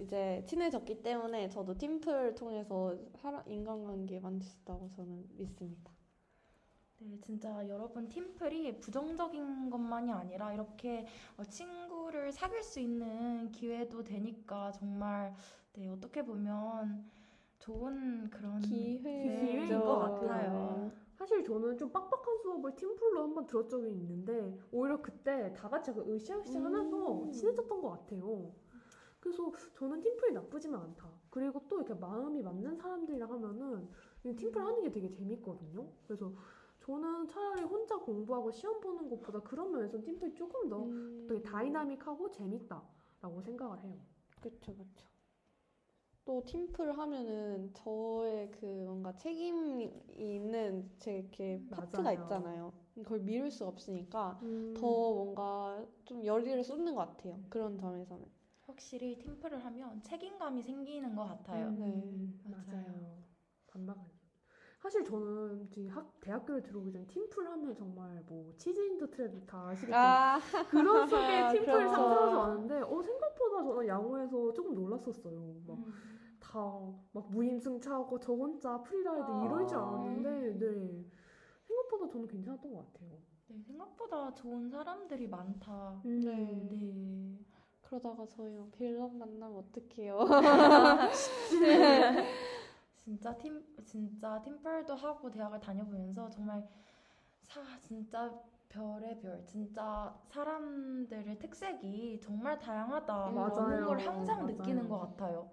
[0.00, 5.92] 이제 친해졌기 때문에 저도 팀플 통해서 사람, 인간관계 만들 수 있다고 저는 믿습니다.
[6.98, 14.70] 네, 진짜 여러분 팀플이 부정적인 것만이 아니라 이렇게 어, 친구를 사귈 수 있는 기회도 되니까
[14.72, 15.34] 정말
[15.72, 17.04] 네, 어떻게 보면
[17.62, 19.02] 좋은 그런 기회죠.
[19.02, 20.90] 기회 인 것 같아요.
[21.16, 26.58] 사실 저는 좀 빡빡한 수업을 팀플로 한번 들었 적이 있는데 오히려 그때 다 같이 으쌰으쌰
[26.60, 27.32] 하면서 음.
[27.32, 28.52] 친해졌던 것 같아요.
[29.20, 31.08] 그래서 저는 팀플이 나쁘지만 않다.
[31.30, 33.88] 그리고 또 이렇게 마음이 맞는 사람들이랑 하면은
[34.24, 35.86] 이 팀플 하는 게 되게 재밌거든요.
[36.08, 36.32] 그래서
[36.80, 41.26] 저는 차라리 혼자 공부하고 시험 보는 것보다 그런 면에서 팀플이 조금 더 음.
[41.28, 43.96] 되게 다이나믹하고 재밌다라고 생각을 해요.
[44.40, 45.06] 그쵸, 그쵸.
[46.24, 52.22] 또 팀플 하면은 저의 그 뭔가 책임이 있는 제 이렇게 파트가 맞아요.
[52.22, 52.72] 있잖아요.
[52.94, 54.74] 그걸 미룰 수 없으니까 음.
[54.78, 57.38] 더 뭔가 좀 열의를 쏟는 것 같아요.
[57.48, 58.24] 그런 점에서는.
[58.66, 61.68] 확실히 팀플을 하면 책임감이 생기는 것 같아요.
[61.68, 62.50] 음, 네.
[62.50, 62.76] 맞아요.
[62.76, 63.22] 맞아요.
[63.66, 64.22] 반박하죠.
[64.80, 69.96] 사실 저는 지금 학 대학교를 들어오기 전에 팀플 하면 정말 뭐 치즈인더 트랩 다 아시겠지만
[69.96, 71.88] 아, 그런 속에 팀플 그렇죠.
[71.94, 75.62] 상상해서 왔는데 어 생각보다 저는 양호해서 조금 놀랐었어요.
[75.66, 76.11] 막 음.
[76.52, 79.44] 다 막 무임승차하고 저 혼자 free ride 아.
[79.46, 81.06] 이럴 줄 알았는데 네
[81.66, 83.18] 생각보다 저는 괜찮았던 것 같아요.
[83.48, 86.00] 네, 생각보다 좋은 사람들이 많다.
[86.04, 86.68] 네.
[86.70, 87.38] 네.
[87.80, 90.18] 그러다가 저희 막 빌런 만나면 어떡해요.
[93.04, 96.66] 진짜 팀 진짜 팀플도 하고 대학을 다녀보면서 정말
[97.42, 98.32] 사 진짜
[98.68, 103.86] 별의 별 진짜 사람들의 특색이 정말 다양하다 음, 라는 맞아요.
[103.86, 104.56] 걸 항상 맞아요.
[104.56, 105.50] 느끼는 것 같아요.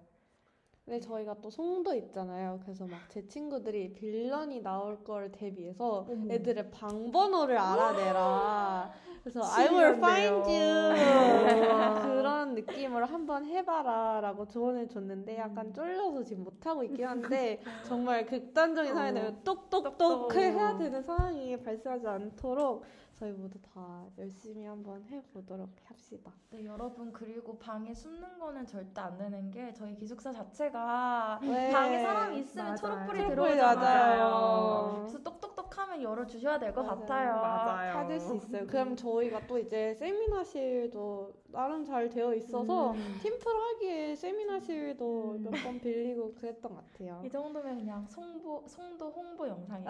[0.89, 2.59] 근데 저희가 또 송도 있잖아요.
[2.63, 6.33] 그래서 막 제 친구들이 빌런이 나올 걸 대비해서 어머.
[6.33, 8.91] 애들의 방 번호를 알아내라.
[9.23, 12.01] 그래서 I will find you.
[12.01, 15.73] 그런 느낌으로 한번 해봐라라고 조언을 줬는데 약간 음.
[15.73, 19.43] 쫄려서 지금 못 하고 있긴 한데 정말 극단적인 상황이 되면 어.
[19.43, 20.35] 똑똑똑 똑똑.
[20.35, 22.83] 해야 되는 상황이 발생하지 않도록
[23.19, 26.31] 저희 모두 다 열심히 한번 해보도록 합시다.
[26.51, 31.69] 네, 여러분 그리고 방에 숨는 거는 절대 안 되는 게 저희 기숙사 자체가 네.
[31.69, 32.77] 방에 사람이 있으면 맞아요.
[32.77, 33.75] 초록불이 들어오잖아요.
[33.75, 34.95] 맞아요.
[35.01, 36.83] 그래서 똑똑똑하면 열어주셔야 될 것.
[36.83, 37.33] 같아요.
[37.41, 37.91] 맞아요.
[37.93, 38.65] 찾을 수 있어요.
[38.65, 43.19] 그럼 저희가 또 이제 세미나실도 나름 잘 되어 있어서 음.
[43.21, 45.43] 팀플 하기에 세미나실도 음.
[45.43, 47.21] 몇번 빌리고 그랬던 것 같아요.
[47.25, 49.87] 이 정도면 그냥 송보, 송도 홍보 영상이에요.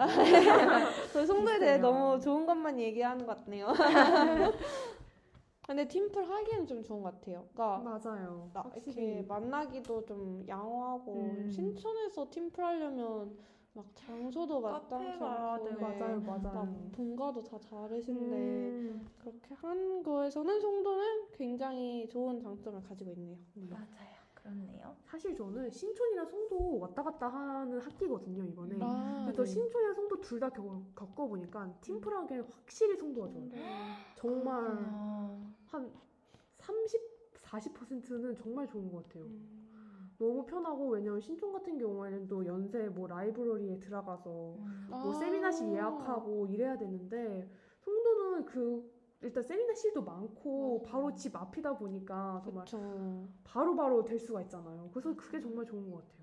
[1.12, 1.78] 저희 송도에 대해.
[1.78, 3.68] 너무 좋은 것만 얘기하는 것 같네요.
[5.66, 7.46] 근데 팀플 하기에는 좀 좋은 것 같아요.
[7.54, 8.50] 그러니까 맞아요.
[8.52, 11.50] 나 이렇게 만나기도 좀 양호하고 음.
[11.50, 13.36] 신촌에서 팀플 하려면
[13.72, 15.80] 막 장소도 가야 않고 되고.
[15.80, 16.40] 맞아요, 맞아요.
[16.52, 19.06] 막 본가도 다 다르신데 음.
[19.18, 23.36] 그렇게 한 거에서는 송도는 굉장히 좋은 장점을 가지고 있네요.
[23.54, 23.86] 맞아요.
[24.34, 24.96] 그렇네요.
[25.04, 28.78] 사실 저는 신촌이랑 송도 왔다 갔다 하는 학기거든요 이번에.
[28.80, 29.50] 아, 그래서 네.
[29.50, 33.94] 신촌이랑 송도 둘 다 겪어보니까 팀플하기엔 확실히 송도가 좋아요.
[34.14, 35.54] 정말 그렇구나.
[35.66, 35.92] 한
[36.58, 37.00] 30,
[37.42, 39.24] 40%는 정말 좋은 것 같아요.
[39.24, 39.59] 음.
[40.20, 44.86] 너무 편하고 왜냐면 신촌 같은 경우에는 또 연세 뭐 라이브러리에 들어가서 음.
[44.90, 45.14] 뭐 아.
[45.14, 50.82] 세미나실 예약하고 이래야 되는데 송도는 그 일단 세미나실도 많고 맞아요.
[50.82, 52.66] 바로 집 앞이다 보니까 정말.
[53.44, 54.90] 바로 바로 될 수가 있잖아요.
[54.92, 56.19] 그래서 그게 정말 좋은 것 같아요.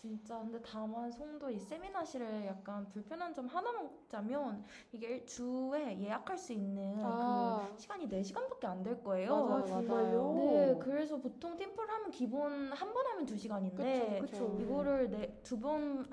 [0.00, 6.38] 진짜 근데 다만 송도 이 세미나실에 약간 불편한 점 하나만 꼽자면 이게 일- 주에 예약할
[6.38, 7.18] 수 있는 아.
[7.18, 9.44] 그 시간이 4시간밖에 안 될 거예요.
[9.46, 10.34] 맞아요, 정말요?
[10.36, 14.56] 네, 그래서 보통 팀플 하면 기본 한 번 하면 2시간인데 그쵸.
[14.58, 16.08] 이거를 네, 두번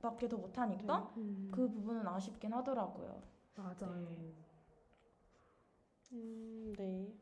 [0.00, 3.22] 밖에 더 못 하니까 음, 그 부분은 아쉽긴 하더라고요.
[3.56, 4.36] 맞아요.
[6.12, 7.14] 음, 네.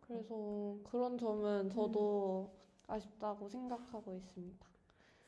[0.00, 2.50] 그래서 그런 점은 저도
[2.86, 4.66] 아쉽다고 생각하고 있습니다.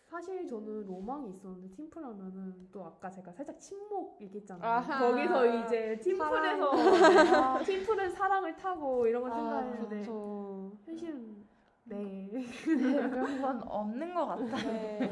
[0.07, 4.71] 사실 저는 로망이 있었는데 팀플 하면은 또 아까 제가 살짝 침묵 얘기했잖아요.
[4.71, 5.11] 아하.
[5.11, 10.73] 거기서 이제 팀플에서 아, 팀플은 사랑을 타고 이런 걸 아, 생각했는데 그렇죠.
[10.85, 11.45] 현실은
[11.85, 12.31] 네.
[12.33, 14.73] 네, 그런 건 없는 것 같아요.
[14.73, 15.11] 네.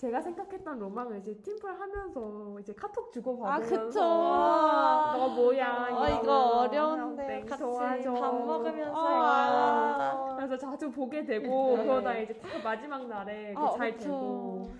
[0.00, 4.00] 제가 생각했던 로망을 이제 팀플 하면서 이제 카톡 주고 아, 받으면서 그쵸.
[4.00, 7.26] 너 뭐야 아, 이러면 이거 어려운데.
[7.26, 8.14] 땡 같이 좋아져.
[8.14, 11.84] 밥 먹으면서 아, 그래서 자주 보게 되고 네.
[11.84, 14.08] 그러다 이제 딱 마지막 날에 아, 잘 그쵸.
[14.08, 14.70] 되고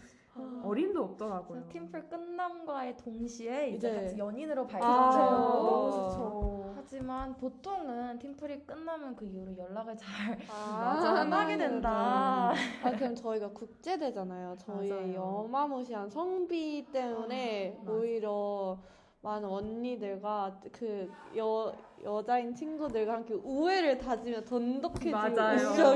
[0.64, 1.68] 어림도 없더라고요.
[1.68, 5.30] 팀플 끝남과의 동시에 이제 이제- 같이 연인으로 아, 밝혀져요.
[5.30, 6.59] 너무 좋죠.
[6.92, 12.50] 하지만 보통은 팀플이 끝나면 그 이후로 연락을 잘 아, 안 하게 된다.
[12.82, 14.56] 아, 그럼 저희가 국제대잖아요.
[14.58, 15.44] 저희의 맞아요.
[15.44, 17.92] 여마무시한 성비 때문에 아, 맞아.
[17.92, 18.76] 오히려
[19.22, 25.56] 많은 언니들과 그 여, 여자인 친구들과 함께 우애를 다지며 돈독해지고 맞아요.
[25.56, 25.92] 으쌰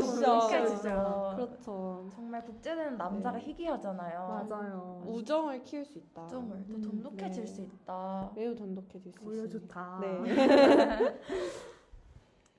[0.63, 1.35] 으쌰.
[1.35, 2.07] 그렇죠.
[2.15, 3.45] 정말 국제대는 남자가 네.
[3.45, 4.47] 희귀하잖아요.
[4.49, 5.03] 맞아요.
[5.07, 6.27] 우정을 키울 수 있다.
[6.27, 7.51] 점을 또 음, 돈독해질 네.
[7.51, 8.31] 수 있다.
[8.35, 9.69] 매우 돈독해질 수 오히려 있습니다.
[9.69, 9.99] 좋다.
[10.01, 11.19] 네.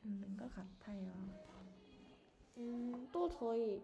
[0.03, 1.11] 있는 것 같아요.
[2.57, 3.81] 음, 또 저희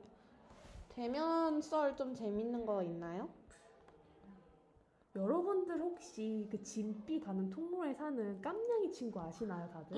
[0.90, 3.30] 대면 썰 좀 재밌는 거 있나요?
[5.16, 9.98] 여러분들 혹시 그 진비 가는 통로에 사는 깜냥이 친구 아시나요, 다들?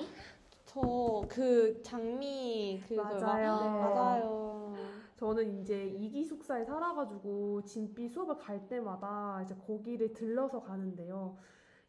[0.66, 0.82] 저
[1.30, 3.60] 그 장미 막- 맞아요.
[3.62, 3.80] 네.
[3.80, 4.74] 맞아요.
[5.18, 11.38] 저는 이제 이기 숙사에 살아가지고 진비 수업을 갈 때마다 이제 거기를 들러서 가는데요.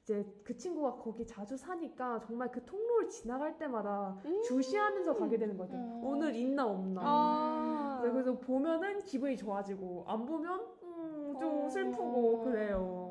[0.03, 4.43] 이제 그 친구가 거기 자주 사니까 정말 그 통로를 지나갈 때마다 음.
[4.43, 5.81] 주시하면서 가게 되는 것 같아요.
[5.83, 6.05] 음.
[6.05, 7.01] 오늘 있나 없나.
[7.03, 8.01] 아.
[8.05, 11.71] 네, 그래서 보면은 기분이 좋아지고 안 보면 음, 좀 어.
[11.71, 13.04] 슬프고 그래요.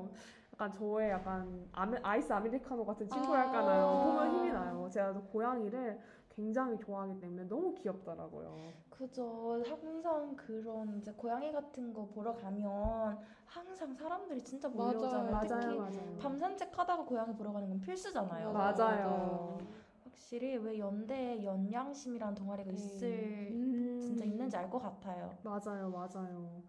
[0.64, 3.86] 약간 저의 약간 아메, 아이스 아메리카노 같은 친구랄까나요.
[3.86, 4.04] 아.
[4.04, 4.90] 보면 힘이 나요.
[4.90, 6.00] 제가 또 고양이를
[6.30, 8.56] 굉장히 좋아하기 때문에 너무 귀엽더라고요.
[8.90, 9.62] 그죠.
[9.68, 14.94] 항상 그런 이제 고양이 같은 거 보러 가면 항상 사람들이 진짜 맞아요.
[14.94, 15.32] 몰려오잖아요.
[15.32, 16.18] 맞아요, 특히 맞아요.
[16.18, 18.54] 밤 산책하다가 고양이 보러 가는 건 필수잖아요.
[18.54, 19.58] 맞아요.
[20.04, 22.76] 확실히 왜 연대에 연양심이라는 동아리가 네.
[22.76, 24.00] 있을 음.
[24.00, 25.38] 진짜 있는지 알 것 같아요.
[25.44, 26.64] 맞아요, 맞아요.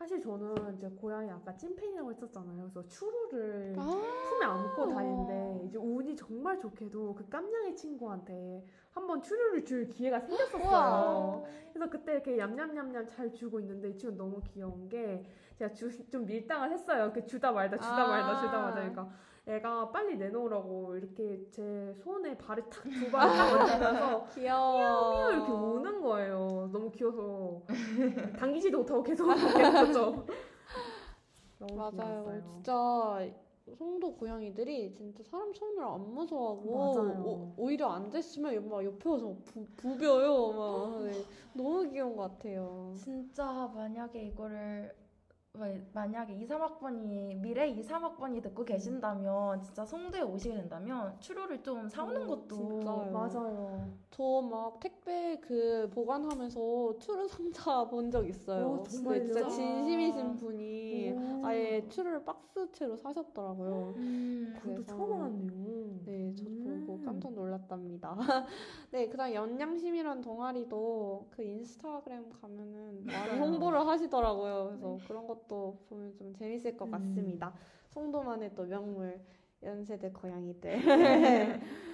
[0.00, 2.70] 사실 저는 이제 고양이 아까 찐팬이라고 했었잖아요.
[2.72, 3.82] 그래서 추루를 아.
[3.84, 11.44] 품에 안고 다니는데 이제 운이 정말 좋게도 그 깜냥이 친구한테 한번 추루를 줄 기회가 생겼었어요.
[11.72, 15.24] 그래서 그때 이렇게 얌얌얌얌 잘 주고 있는데 이 친구 너무 귀여운 게
[15.56, 17.12] 제가 주, 좀 밀당을 했어요.
[17.12, 18.08] 그 주다 말다 주다 아.
[18.08, 19.08] 말다 주다 말다 그러니까
[19.46, 25.30] 애가 빨리 내놓으라고 이렇게 제 손에 발을 탁두발 얹으면서 귀여워.
[25.30, 26.68] 이렇게 우는 거예요.
[26.72, 27.62] 너무 귀여서
[28.38, 29.26] 당기지도 못하고 계속
[31.58, 31.92] 너무 맞아요.
[31.92, 32.42] 귀여웠어요.
[32.42, 32.72] 진짜
[33.76, 36.68] 송도 고양이들이 진짜 사람 손을 안 무서워하고.
[36.68, 40.52] 오, 오히려 앉아있으면 막 옆에 와서 부, 부벼요.
[40.52, 41.12] 막 네.
[41.54, 42.94] 너무 귀여운 것 같아요.
[42.96, 44.99] 진짜 만약에 이거를 왜
[45.92, 52.22] 만약에 2, 3학번이 미래 2, 3학번이 듣고 계신다면 진짜 송도에 오시게 된다면 추루를 좀 사오는
[52.22, 53.10] 음, 것도 진짜요.
[53.12, 53.88] 맞아요.
[54.10, 58.80] 저 막 택배 그 보관하면서 추루 상자 본 적 있어요.
[58.80, 59.18] 오, 정말요?
[59.18, 59.48] 근데 진짜 아.
[59.48, 61.46] 진심이신 분이 오.
[61.46, 63.94] 아예 추루를 박스채로 사셨더라고요.
[63.96, 66.00] 음, 그것도 그래서- 처음 알았네요.
[66.04, 66.84] 네, 저도 음.
[66.86, 68.16] 보고 깜짝 놀랐답니다.
[68.90, 73.40] 네, 그다음 연양심이란 동아리도 그 인스타그램 가면은 많이 맞아요.
[73.42, 74.66] 홍보를 하시더라고요.
[74.70, 76.90] 그래서 그런 것도 보면 좀 재밌을 것 음.
[76.90, 77.52] 같습니다.
[77.88, 79.20] 송도만의 또 명물
[79.62, 80.78] 연세대 고양이들.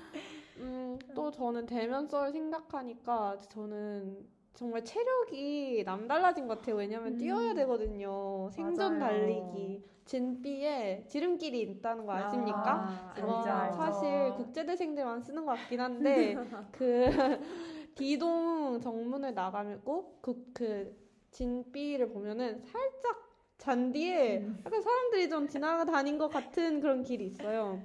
[0.59, 6.77] 음, 또 저는 대면 썰 생각하니까 저는 정말 체력이 남달라진 것 같아요.
[6.77, 7.19] 왜냐면 음.
[7.19, 8.49] 뛰어야 되거든요.
[8.51, 9.01] 생존 맞아요.
[9.01, 9.85] 달리기.
[10.07, 12.87] 진비에 지름길이 있다는 거 아십니까?
[12.87, 13.77] 아, 알죠.
[13.77, 16.37] 사실 국제대생들만 쓰는 것 같긴 한데
[16.73, 17.07] 그
[17.97, 20.97] 디동 정문을 나가고 그, 그
[21.33, 23.26] 진비를 보면은 살짝
[23.67, 24.63] 잔디에 음.
[24.65, 27.83] 약간 사람들이 좀 지나다닌 것 같은 그런 길이 있어요.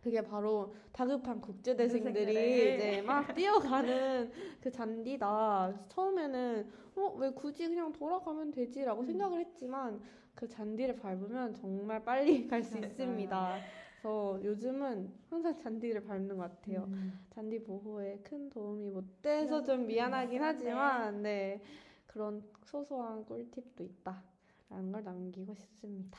[0.00, 2.74] 그게 바로 다급한 국제대생들이.
[2.74, 5.86] 이제 막 뛰어가는 그 잔디다.
[5.90, 9.06] 처음에는 어, 왜 굳이 그냥 돌아가면 되지라고 음.
[9.06, 10.00] 생각을 했지만
[10.34, 12.86] 그 잔디를 밟으면 정말 빨리 갈수 맞아요.
[12.88, 13.58] 있습니다.
[14.00, 16.82] 그래서 요즘은 항상 잔디를 밟는 것 같아요.
[16.88, 17.24] 음.
[17.30, 20.44] 잔디 보호에 큰 도움이 못 돼서 네, 좀 미안하긴 네.
[20.44, 21.62] 하지만 네
[22.08, 24.31] 그런 소소한 꿀팁도 있다
[24.72, 26.18] 라는 걸 남기고 싶습니다.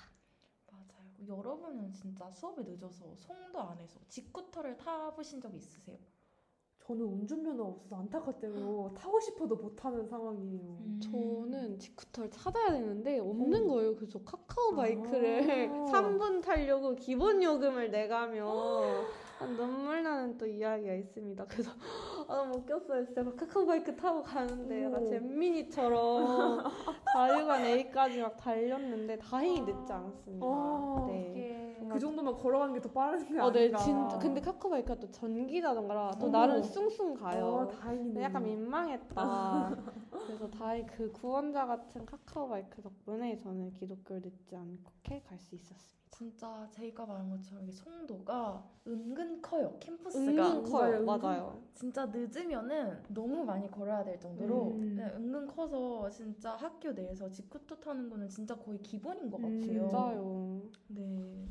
[0.72, 1.28] 맞아요.
[1.28, 5.98] 여러분은 진짜 수업에 늦어서 송도 안에서 직구터를 타보신 적 있으세요?
[6.86, 8.94] 저는 운전면허 없어서 안타깝대요.
[8.96, 10.78] 타고 싶어도 못 타는 상황이에요.
[10.82, 11.00] 음.
[11.02, 13.68] 저는 직구터를 찾아야 되는데 없는 오.
[13.70, 13.96] 거예요.
[13.96, 15.86] 그래서 카카오 바이크를 아.
[15.86, 19.06] 3분 타려고 기본 요금을 내가며 아,
[19.45, 21.45] 눈물 나는 또 이야기가 있습니다.
[21.45, 21.71] 그래서
[22.27, 23.06] 아, 너무 웃겼어요.
[23.06, 25.06] 진짜 막 카카오바이크 타고 가는데 약간 오.
[25.06, 26.63] 잼민이처럼
[27.13, 30.45] 자유관 A까지 막 달렸는데 다행히 늦지 않았습니다.
[30.45, 31.60] 어, 네.
[31.91, 33.77] 그 정도면 걸어가는 게 더 빠른 게 어, 네, 아닌가.
[33.77, 34.17] 진짜.
[34.17, 36.29] 근데 카카오바이크가 또 전기 자전거라 또.
[36.29, 37.45] 나름 숭숭 가요.
[37.45, 38.23] 어, 다행이네.
[38.23, 39.75] 약간 민망했다.
[40.25, 46.03] 그래서 다행히 그 구원자 같은 카카오바이크 덕분에 저는 기독교를 늦지 않게 갈 수 있었습니다.
[46.17, 49.76] 진짜 제이가 말한 것처럼 이게 송도가 은근 커요.
[49.80, 50.99] 캠퍼스가 은근 커요.
[50.99, 51.60] 은근 맞아요.
[51.73, 54.95] 진짜 늦으면은 너무 많이 걸어야 될 정도로 음.
[54.95, 59.89] 네, 은근 커서 진짜 학교 내에서 직구토 타는 거는 진짜 거의 기본인 것 음, 같아요.
[59.89, 60.62] 진짜요.
[60.89, 61.47] 네.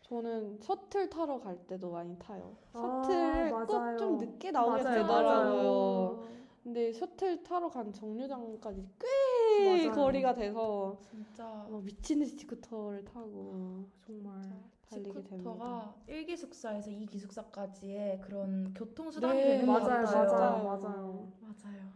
[0.00, 2.56] 저는 셔틀 타러 갈 때도 많이 타요.
[2.72, 3.66] 아, 셔틀 맞아요.
[3.98, 6.35] 꼭좀 늦게 나오게 맞아요, 되더라고요.
[6.66, 9.92] 근데 셔틀 타러 간 정류장까지 꽤 맞아요.
[9.92, 14.66] 거리가 돼서 진짜 막 미친 듯이 스쿠터를 타고 정말.
[14.88, 15.94] 달리게 됩니다.
[16.08, 20.32] 1기숙사에서 2 기숙사까지의 그런 교통수단이 네, 되는 것 맞아요, 같아요.
[20.32, 21.32] 맞아요, 맞아요.
[21.40, 21.92] 맞아요.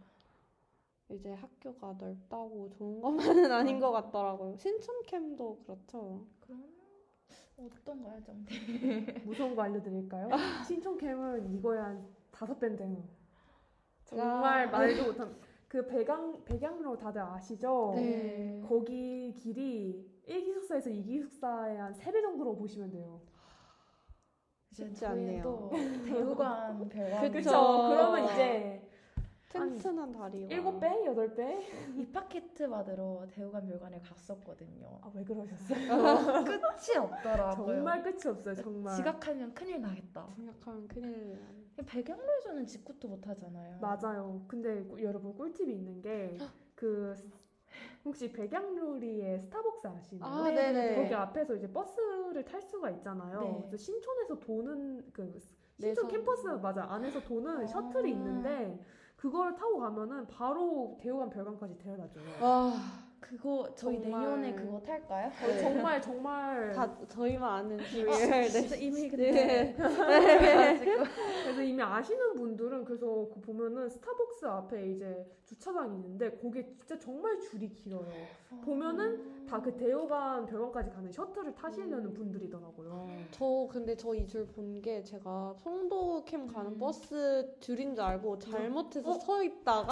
[1.09, 4.55] 이제 학교가 넓다고 좋은 것만은 아닌 것 같더라고요.
[4.55, 6.25] 신촌캠도 그렇죠.
[6.39, 6.63] 그럼
[7.57, 8.55] 어떤가요, 정대?
[9.25, 10.29] 무서운 거 알려드릴까요?
[10.65, 13.20] 신촌캠은 이거에 한 다섯 배인데요.
[14.15, 14.69] 정말 야.
[14.69, 15.35] 말도 못한
[15.67, 17.93] 그 배강 배강로 다들 아시죠?
[17.95, 18.61] 네.
[18.67, 23.21] 거기 길이 1기숙사에서 2기숙사의 한 3배 정도로 보시면 돼요.
[24.73, 25.43] 쉽지 않네요.
[25.43, 25.69] 또
[26.05, 27.49] 대우관 별관 그쵸.
[27.89, 28.89] 그러면 이제
[29.49, 31.03] 튼튼한 다리와 7배?
[31.05, 31.97] 8배?
[31.97, 34.99] 입학키트 받으러 대우관 별관에 갔었거든요.
[35.01, 36.45] 아, 왜 그러셨어요?
[36.45, 37.75] 끝이 없더라고요.
[37.75, 38.95] 정말 끝이 없어요, 정말.
[38.95, 40.25] 지각하면 큰일 나겠다.
[40.35, 41.60] 생각하면 큰일 나네.
[41.85, 43.79] 배경로에서는 직구토 못 하잖아요.
[43.79, 44.43] 맞아요.
[44.47, 46.37] 근데 꾸- 여러분 꿀팁이 있는 게
[46.75, 47.15] 그
[48.03, 50.29] 혹시 백양루리의 스타벅스 아시나요?
[50.31, 50.95] 아, 네네.
[50.95, 53.39] 거기 앞에서 이제 버스를 탈 수가 있잖아요.
[53.41, 53.67] 네.
[53.69, 55.21] 그래서 신촌에서 도는 그
[55.77, 55.95] 내선.
[55.95, 57.67] 신촌 캠퍼스 맞아 안에서 도는 아.
[57.67, 58.83] 셔틀이 있는데
[59.15, 62.25] 그걸 타고 가면은 바로 대우관 별관까지 데려다줘요.
[62.39, 64.21] 아, 그거 저희 정말.
[64.21, 65.27] 내년에 그거 탈까요?
[65.27, 68.09] 어, 정말 정말 다 저희만 아는 비밀.
[68.09, 68.49] 아, 네.
[68.49, 69.09] 진짜 이미 네.
[69.09, 70.91] 근데 그래가지고
[71.45, 77.39] 그래서 이미 아시는 분들은 그래서 그 보면은 스타벅스 앞에 이제 주차장이 있는데 거기에 진짜 정말
[77.39, 78.05] 줄이 길어요.
[78.65, 82.13] 보면은 다 그 대우관 별관까지 가는 셔틀을 타시려는 음.
[82.13, 83.07] 분들이더라고요.
[83.31, 86.77] 저 근데 저 이 줄 본 게 제가 송도 캠 가는 음.
[86.79, 89.13] 버스 줄인 줄 알고 잘못해서 어?
[89.13, 89.85] 서 있다가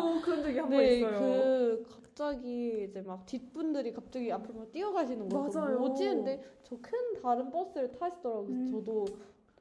[0.00, 1.18] 저도 그런 적이 한번 네, 있어요.
[1.18, 5.48] 그 갑자기 이제 막 뒷분들이 갑자기 앞으로 막 뛰어가시는 거예요.
[5.48, 5.78] 맞아요.
[5.78, 6.08] 뭐지?
[6.08, 8.46] 근데 저 큰 다른 버스를 타시더라고요.
[8.46, 8.70] 그래서 음.
[8.70, 9.04] 저도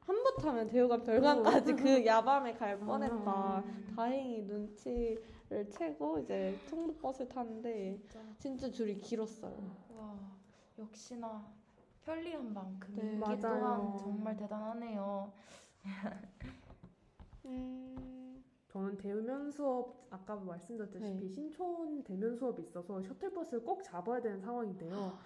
[0.02, 3.24] 한 번 타면 대우관 별관까지 그 야밤에 갈 뻔했다.
[3.32, 3.64] 아.
[3.96, 9.54] 다행히 눈치를 채고 이제 송도 버스 탔는데 진짜 진짜 줄이 길었어요.
[9.96, 10.18] 와
[10.80, 11.46] 역시나
[12.04, 13.40] 편리한 만큼 네, 이게 맞아요.
[13.42, 15.32] 또한 정말 대단하네요.
[17.46, 18.29] 음,
[18.80, 21.30] 저는 대면 수업 아까 말씀드렸다시피 네.
[21.30, 25.18] 신촌 대면 수업이 있어서 셔틀버스를 꼭 잡아야 되는 상황인데요.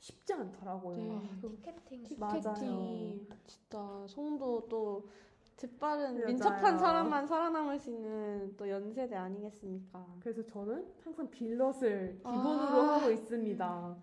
[0.00, 0.96] 쉽지 않더라고요.
[0.96, 1.30] 네.
[1.40, 2.40] 그 티켓팅 맞아요.
[2.40, 5.08] 티켓팅 진짜 송도 또
[5.56, 6.26] 재빠른 맞아요.
[6.26, 10.04] 민첩한 사람만 살아남을 수 있는 또 연세대 아니겠습니까?
[10.18, 12.32] 그래서 저는 항상 빌럿을 아.
[12.32, 13.96] 기본으로 하고 있습니다.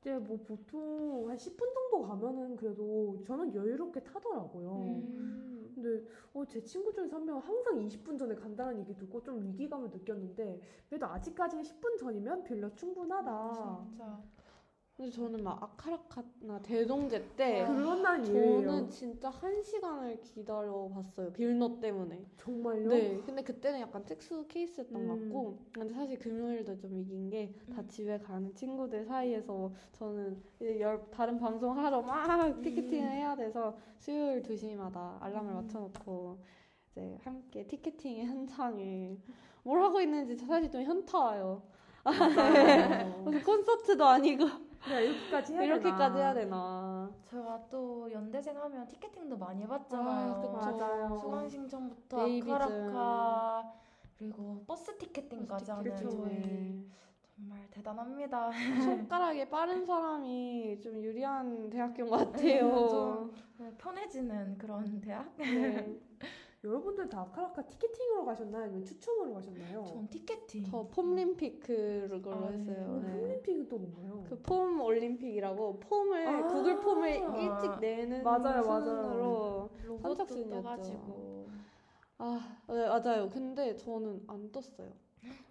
[0.00, 4.70] 이제 뭐 보통 한 10분 정도 가면은 그래도 저는 여유롭게 타더라고요.
[4.76, 5.53] 음.
[5.84, 9.90] 근데 어, 제 친구 중에서 한 명은 항상 20분 전에 간다는 얘기 듣고 좀 위기감을
[9.90, 13.52] 느꼈는데 그래도 아직까지는 10분 전이면 빌럿 충분하다.
[13.84, 14.22] 진짜
[14.96, 18.88] 근데 저는 막 아카라카나 대동제 때 그런다는 저는 얘기예요.
[18.88, 21.32] 진짜 한 시간을 기다려 봤어요.
[21.32, 22.24] 빌너 때문에.
[22.36, 22.88] 정말요?
[22.88, 23.16] 네.
[23.16, 25.28] 근근데 그때는 약간 특수 케이스였던 것 음.
[25.28, 25.58] 같고.
[25.72, 27.88] 근데 사실 금요일도 좀 이긴 게다 음.
[27.88, 34.42] 집에 가는 친구들 사이에서 저는 이제 열, 다른 방송 하러 막 티켓팅을 해야 돼서 수요일
[34.42, 35.56] 2시마다 알람을 음.
[35.56, 36.38] 맞춰놓고
[36.92, 39.18] 이제 함께 티켓팅의 현장을
[39.64, 41.62] 뭘 하고 있는지 사실 좀 현타와요.
[43.24, 44.44] 무슨 콘서트도 아니고
[44.84, 46.16] 그냥 이렇게까지 해야 이렇게까지 되나.
[46.18, 47.10] 해야 되나.
[47.24, 50.32] 제가 또 연대생 하면 티켓팅도 많이 해봤잖아요.
[50.34, 50.52] 아, 그쵸.
[50.52, 51.18] 맞아요.
[51.18, 52.20] 수강 신청부터.
[52.20, 53.72] 아카라카
[54.18, 56.10] 그리고 버스 티켓팅까지 하는 그쵸.
[56.10, 56.84] 저희 네.
[57.34, 58.50] 정말 대단합니다.
[58.52, 62.88] 손가락이 빠른 사람이 좀 유리한 대학교인 것 네, 같아요.
[63.58, 65.34] 좀 편해지는 그런 대학?
[65.36, 65.98] 네.
[66.64, 68.64] 여러분들 다 아카라카 티켓팅으로 가셨나요?
[68.64, 69.84] 아니면 추첨으로 가셨나요?
[69.84, 70.64] 전 티켓팅.
[70.64, 72.56] 저 폼림피크 걸로 아, 네.
[72.58, 73.02] 했어요.
[73.04, 73.12] 네.
[73.12, 74.24] 홈림픽은 또 뭔가요?
[74.28, 76.46] 그 폼 올림픽이라고 폼을 아.
[76.46, 80.50] 구글 폼을 일찍 내는 맞아요, 순으로 선착순이었죠.
[80.62, 81.46] 떠가지고
[82.18, 83.28] 아 네, 맞아요.
[83.28, 84.90] 근데 저는 안 떴어요.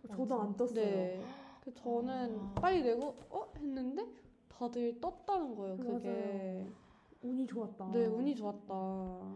[0.08, 0.76] 저도 안 떴어요.
[0.84, 1.22] 네.
[1.64, 2.54] 그 저는 아.
[2.60, 4.08] 빨리 내고 어 했는데
[4.50, 5.78] 다들 떴다는 거예요.
[5.78, 6.68] 그게
[7.22, 7.92] 운이 좋았다.
[7.92, 8.74] 네, 운이 좋았다.
[8.74, 9.36] 와,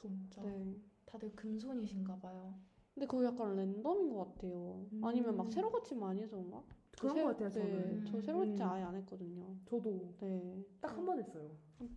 [0.00, 0.42] 진짜.
[0.42, 0.76] 네.
[1.06, 2.54] 다들 금손이신가 봐요.
[2.94, 4.84] 근데 그거 약간 랜덤인 것 같아요.
[5.02, 5.50] 아니면 막 음.
[5.50, 6.62] 새로 고치 많이 해서 그런가?
[6.96, 8.04] 저 그런 새- 것 같아요, 네, 저는.
[8.06, 8.68] 저 새로 고치 음.
[8.68, 9.56] 아예 안 했거든요.
[9.66, 10.64] 저도 네.
[10.80, 11.48] 딱 한 번 했어요.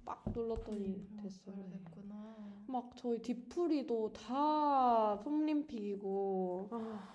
[0.06, 1.56] 빡 눌렀더니 음, 됐어요.
[1.56, 2.36] 그래 됐구나.
[2.68, 7.10] 막 저희 뒤풀이도 다 폼림픽이고 아,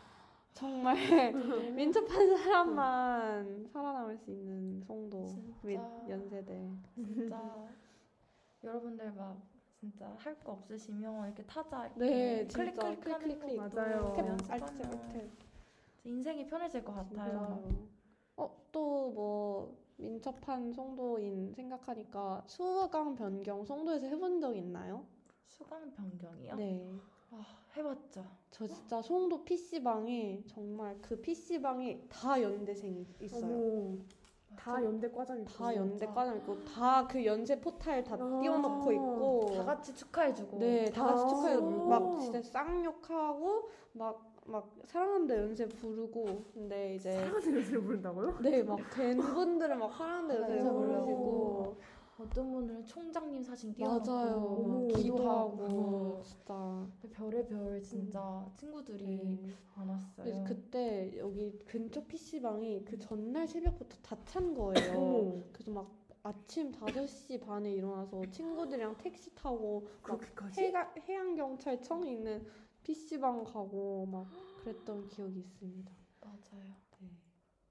[0.52, 0.96] 정말
[1.76, 5.22] 민첩한 사람만 살아남을 수 있는 송도
[5.62, 6.08] 및 진짜.
[6.10, 6.70] 연세대.
[6.96, 7.68] 진짜
[8.64, 9.40] 여러분들 막
[9.86, 13.56] 진짜 할 거 없으시면 이렇게 타자 이렇게 네, 클릭 진짜 클릭 클릭, 클릭.
[13.56, 14.12] 것도 맞아요.
[14.16, 15.30] 탭, 알트.
[16.02, 17.38] 인생이 편해질 것 같아요.
[17.38, 17.88] 맞아요.
[18.36, 25.06] 어, 또뭐 민첩한 송도인 생각하니까 수강 변경 송도에서 해본 적 있나요?
[25.46, 26.56] 수강 변경이요?
[26.56, 26.90] 네.
[27.30, 27.44] 아,
[27.76, 28.24] 해봤죠.
[28.50, 33.54] 저 진짜 송도 PC방에 정말 그 PC방에 다 연대생이 있어요.
[33.56, 33.98] 어머,
[34.56, 35.52] 다 연대 과장 있고.
[35.52, 36.06] 다 연대.
[36.06, 38.38] 과장 있고 다 그 연세 포탈 다 아.
[38.40, 40.58] 띄워놓고 있고 다 같이 축하해주고.
[40.58, 41.28] 네, 다 같이 아.
[41.28, 41.60] 축하해요.
[41.88, 48.38] 막 진짜 쌍욕하고 막 막 사랑한다 연세 부르고 근데 이제 사랑하는 연습을 부른다고요?
[48.40, 50.72] 네막 된 분들은 막 사랑한다 연세 맞아요.
[50.72, 51.76] 부르시고
[52.18, 54.88] 어떤 분들은 총장님 사진 띄워놓고 맞아요.
[54.96, 56.86] 기도하고 진짜.
[57.12, 59.54] 별의별 진짜 친구들이 네.
[59.74, 60.44] 많았어요.
[60.44, 65.42] 그때 여기 근처 PC방이 그 전날 새벽부터 다 찬 거예요.
[65.52, 65.90] 그래서 막
[66.22, 69.86] 아침 5시 반에 일어나서 친구들이랑 택시 타고?
[70.56, 72.46] 해가, 해양경찰청 있는
[72.82, 74.26] PC방 가고 막
[74.62, 75.92] 그랬던 기억이 있습니다.
[76.20, 76.74] 맞아요.
[77.00, 77.08] 네.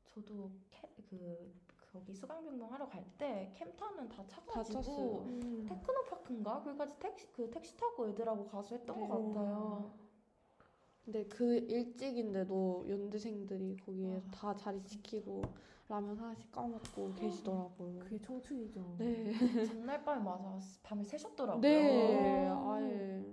[0.06, 1.54] 저도 캐, 그
[1.96, 5.20] 거기 수강 변경 하러 갈 때 캠타는 다다 차가지고 찼어요.
[5.28, 5.66] 음.
[5.70, 9.08] 테크노파크인가 거기까지 택시 그 택시 타고 애들하고 가서 했던 네.
[9.08, 9.91] 것 같아요.
[11.06, 14.32] 근데 그 일찍인데도 연대생들이 거기에 맞아.
[14.32, 15.43] 다 자리 지키고
[15.88, 18.00] 라면 하나씩 까먹고 계시더라고요.
[18.00, 18.96] 그게 청춘이죠.
[18.98, 19.32] 네.
[19.66, 21.62] 전날 밤에 맞아 밤에 새셨더라고요.
[21.62, 22.48] 네.
[22.48, 22.74] 아.
[22.74, 23.24] 아예.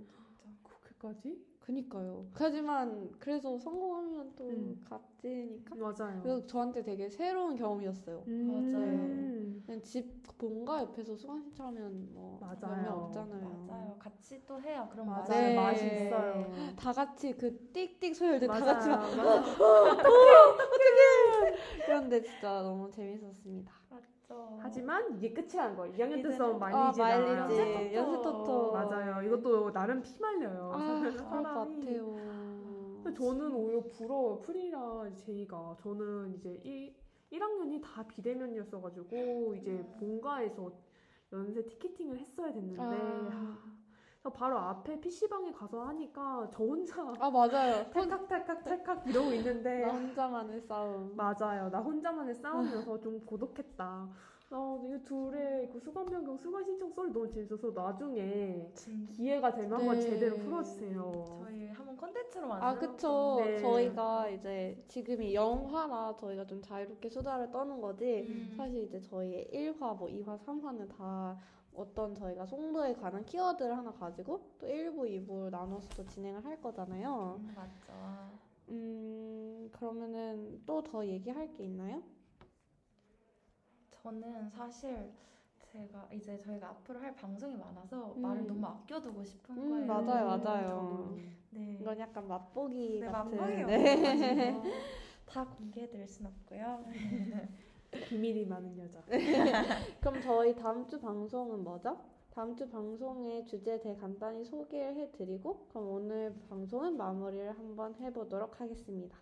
[0.63, 1.43] 그렇게까지?
[1.65, 2.25] 그니까요.
[2.33, 4.81] 하지만 그래서 성공하면 또 음.
[4.89, 5.75] 값지니까.
[5.75, 6.19] 맞아요.
[6.21, 8.23] 그래서 저한테 되게 새로운 경험이었어요.
[8.27, 9.63] 음.
[9.65, 12.75] 그냥 집 본가 옆에서 수강 신청하면 뭐 맞아요.
[12.75, 13.65] 몇명 없잖아요.
[13.67, 13.95] 맞아요.
[13.97, 14.89] 같이 또 해요.
[14.91, 15.23] 그럼 맞아요.
[15.29, 15.49] 맞아요.
[15.49, 15.55] 네.
[15.55, 16.51] 맛이 있어요.
[16.75, 18.65] 다 같이 그 띡띡 소리 들다 맞아요.
[18.65, 19.43] 같이 막 맞아요.
[21.85, 23.71] 그런데 진짜 너무 재밌었습니다.
[23.89, 24.57] 맞 죠.
[24.61, 25.83] 하지만 이게 끝이란 거.
[25.83, 28.21] 2학년 이제는- 때서 아 연세 연세 토토.
[28.21, 29.21] 토토 맞아요.
[29.27, 30.71] 이것도 나름 피말려요.
[30.73, 31.29] 아 그럴 것.
[31.29, 32.15] 같아요.
[33.03, 34.39] 근데 저는 오히려 부러워요.
[34.41, 35.75] 프리라 제이가.
[35.81, 36.95] 저는 이제 1,
[37.31, 40.71] 1학년이 다 비대면이었어가지고 이제 본가에서
[41.33, 43.57] 연세 티켓팅을 했어야 됐는데 아.
[44.25, 47.85] 아, 바로 앞에 PC방에 가서 하니까 저 혼자 아 맞아요.
[47.91, 51.13] 탈칵탈칵 탈칵 이러고 있는데 나 혼자만의 싸움.
[51.15, 51.69] 맞아요.
[51.69, 54.09] 나 혼자만의 싸움이어서 좀 고독했다.
[54.55, 59.73] 아, 이거 둘의 그 수강 변경 수강 신청 썰이 너무 재밌어서 나중에 진- 기회가 되면
[59.73, 60.01] 한번 네.
[60.01, 61.11] 제대로 풀어주세요.
[61.43, 62.69] 저희 한번 컨텐츠로 만들어.
[62.69, 63.35] 아 그쵸.
[63.39, 63.57] 네.
[63.57, 68.25] 저희가 이제 지금이 영화라 저희가 좀 자유롭게 수다를 떠는 거지.
[68.29, 68.53] 음.
[68.55, 71.37] 사실 이제 저희의 1화, 뭐 2화, 3화는 다
[71.75, 77.39] 어떤 저희가 송도에 관한 키워드를 하나 가지고 또 1부, 2부 나눠서 또 진행을 할 거잖아요.
[77.39, 77.93] 음, 맞죠.
[78.69, 82.01] 음, 그러면은 또 더 얘기할 게 있나요?
[83.91, 85.11] 저는 사실
[85.59, 88.21] 제가 이제 저희가 앞으로 할 방송이 많아서 음.
[88.21, 89.85] 말을 너무 아껴두고 싶은 음, 거예요.
[89.87, 90.69] 맞아요, 맞아요.
[91.07, 91.17] 저도.
[91.51, 91.77] 네.
[91.81, 93.37] 이건 약간 맛보기 네, 같은.
[93.37, 93.67] 만방이요.
[93.67, 94.61] 네.
[95.25, 96.83] 다 공개해드릴 순 없고요.
[98.07, 99.03] 비밀이 많은 여자.
[100.01, 101.99] 그럼 저희 다음 주 방송은 뭐죠?
[102.31, 109.17] 다음 주 방송의 주제에 대해 간단히 소개를 해드리고 그럼 오늘 방송은 마무리를 한번 해보도록 하겠습니다.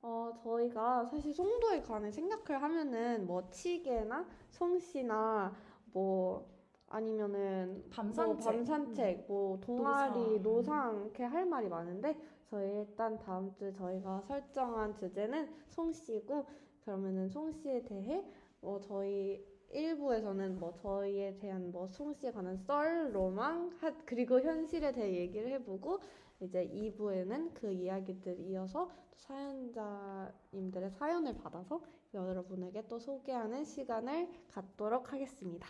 [0.00, 5.54] 어, 저희가 사실 송도에 관해 생각을 하면은 뭐 치계나 송씨나
[5.92, 6.50] 뭐
[6.88, 8.44] 아니면은 밤뭐 산책.
[8.44, 10.42] 밤 산책, 뭐 동아리, 노상.
[10.42, 12.18] 노상 이렇게 할 말이 많은데
[12.52, 16.44] 저희 일단 다음 주 저희가 설정한 주제는 송씨고
[16.84, 18.22] 그러면은 송씨에 대해
[18.60, 19.42] 뭐 저희
[19.72, 26.00] 1부에서는 뭐 저희에 대한 뭐 송씨에 관한 썰, 로망 하- 그리고 현실에 대해 얘기를 해보고
[26.40, 31.80] 이제 2부에는 그 이야기들 이어서 또 사연자님들의 사연을 받아서
[32.12, 35.66] 여러분에게 또 소개하는 시간을 갖도록 하겠습니다.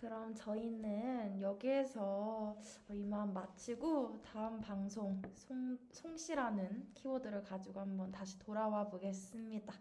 [0.00, 2.56] 그럼 저희는 여기에서
[2.90, 9.74] 이만 마치고 다음 방송 송, 송씨라는 키워드를 가지고 한번 다시 돌아와 보겠습니다.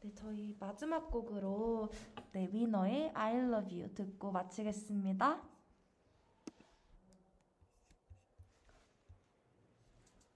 [0.00, 1.90] 네, 저희 마지막 곡으로
[2.32, 5.42] 네, 위너의 I love you 듣고 마치겠습니다.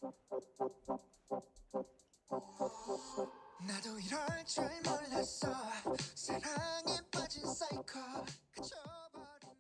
[3.67, 5.49] 나도 이럴 줄 몰랐어.
[6.15, 7.99] 사랑에 빠진 사이코
[8.55, 9.57] 그쳐버린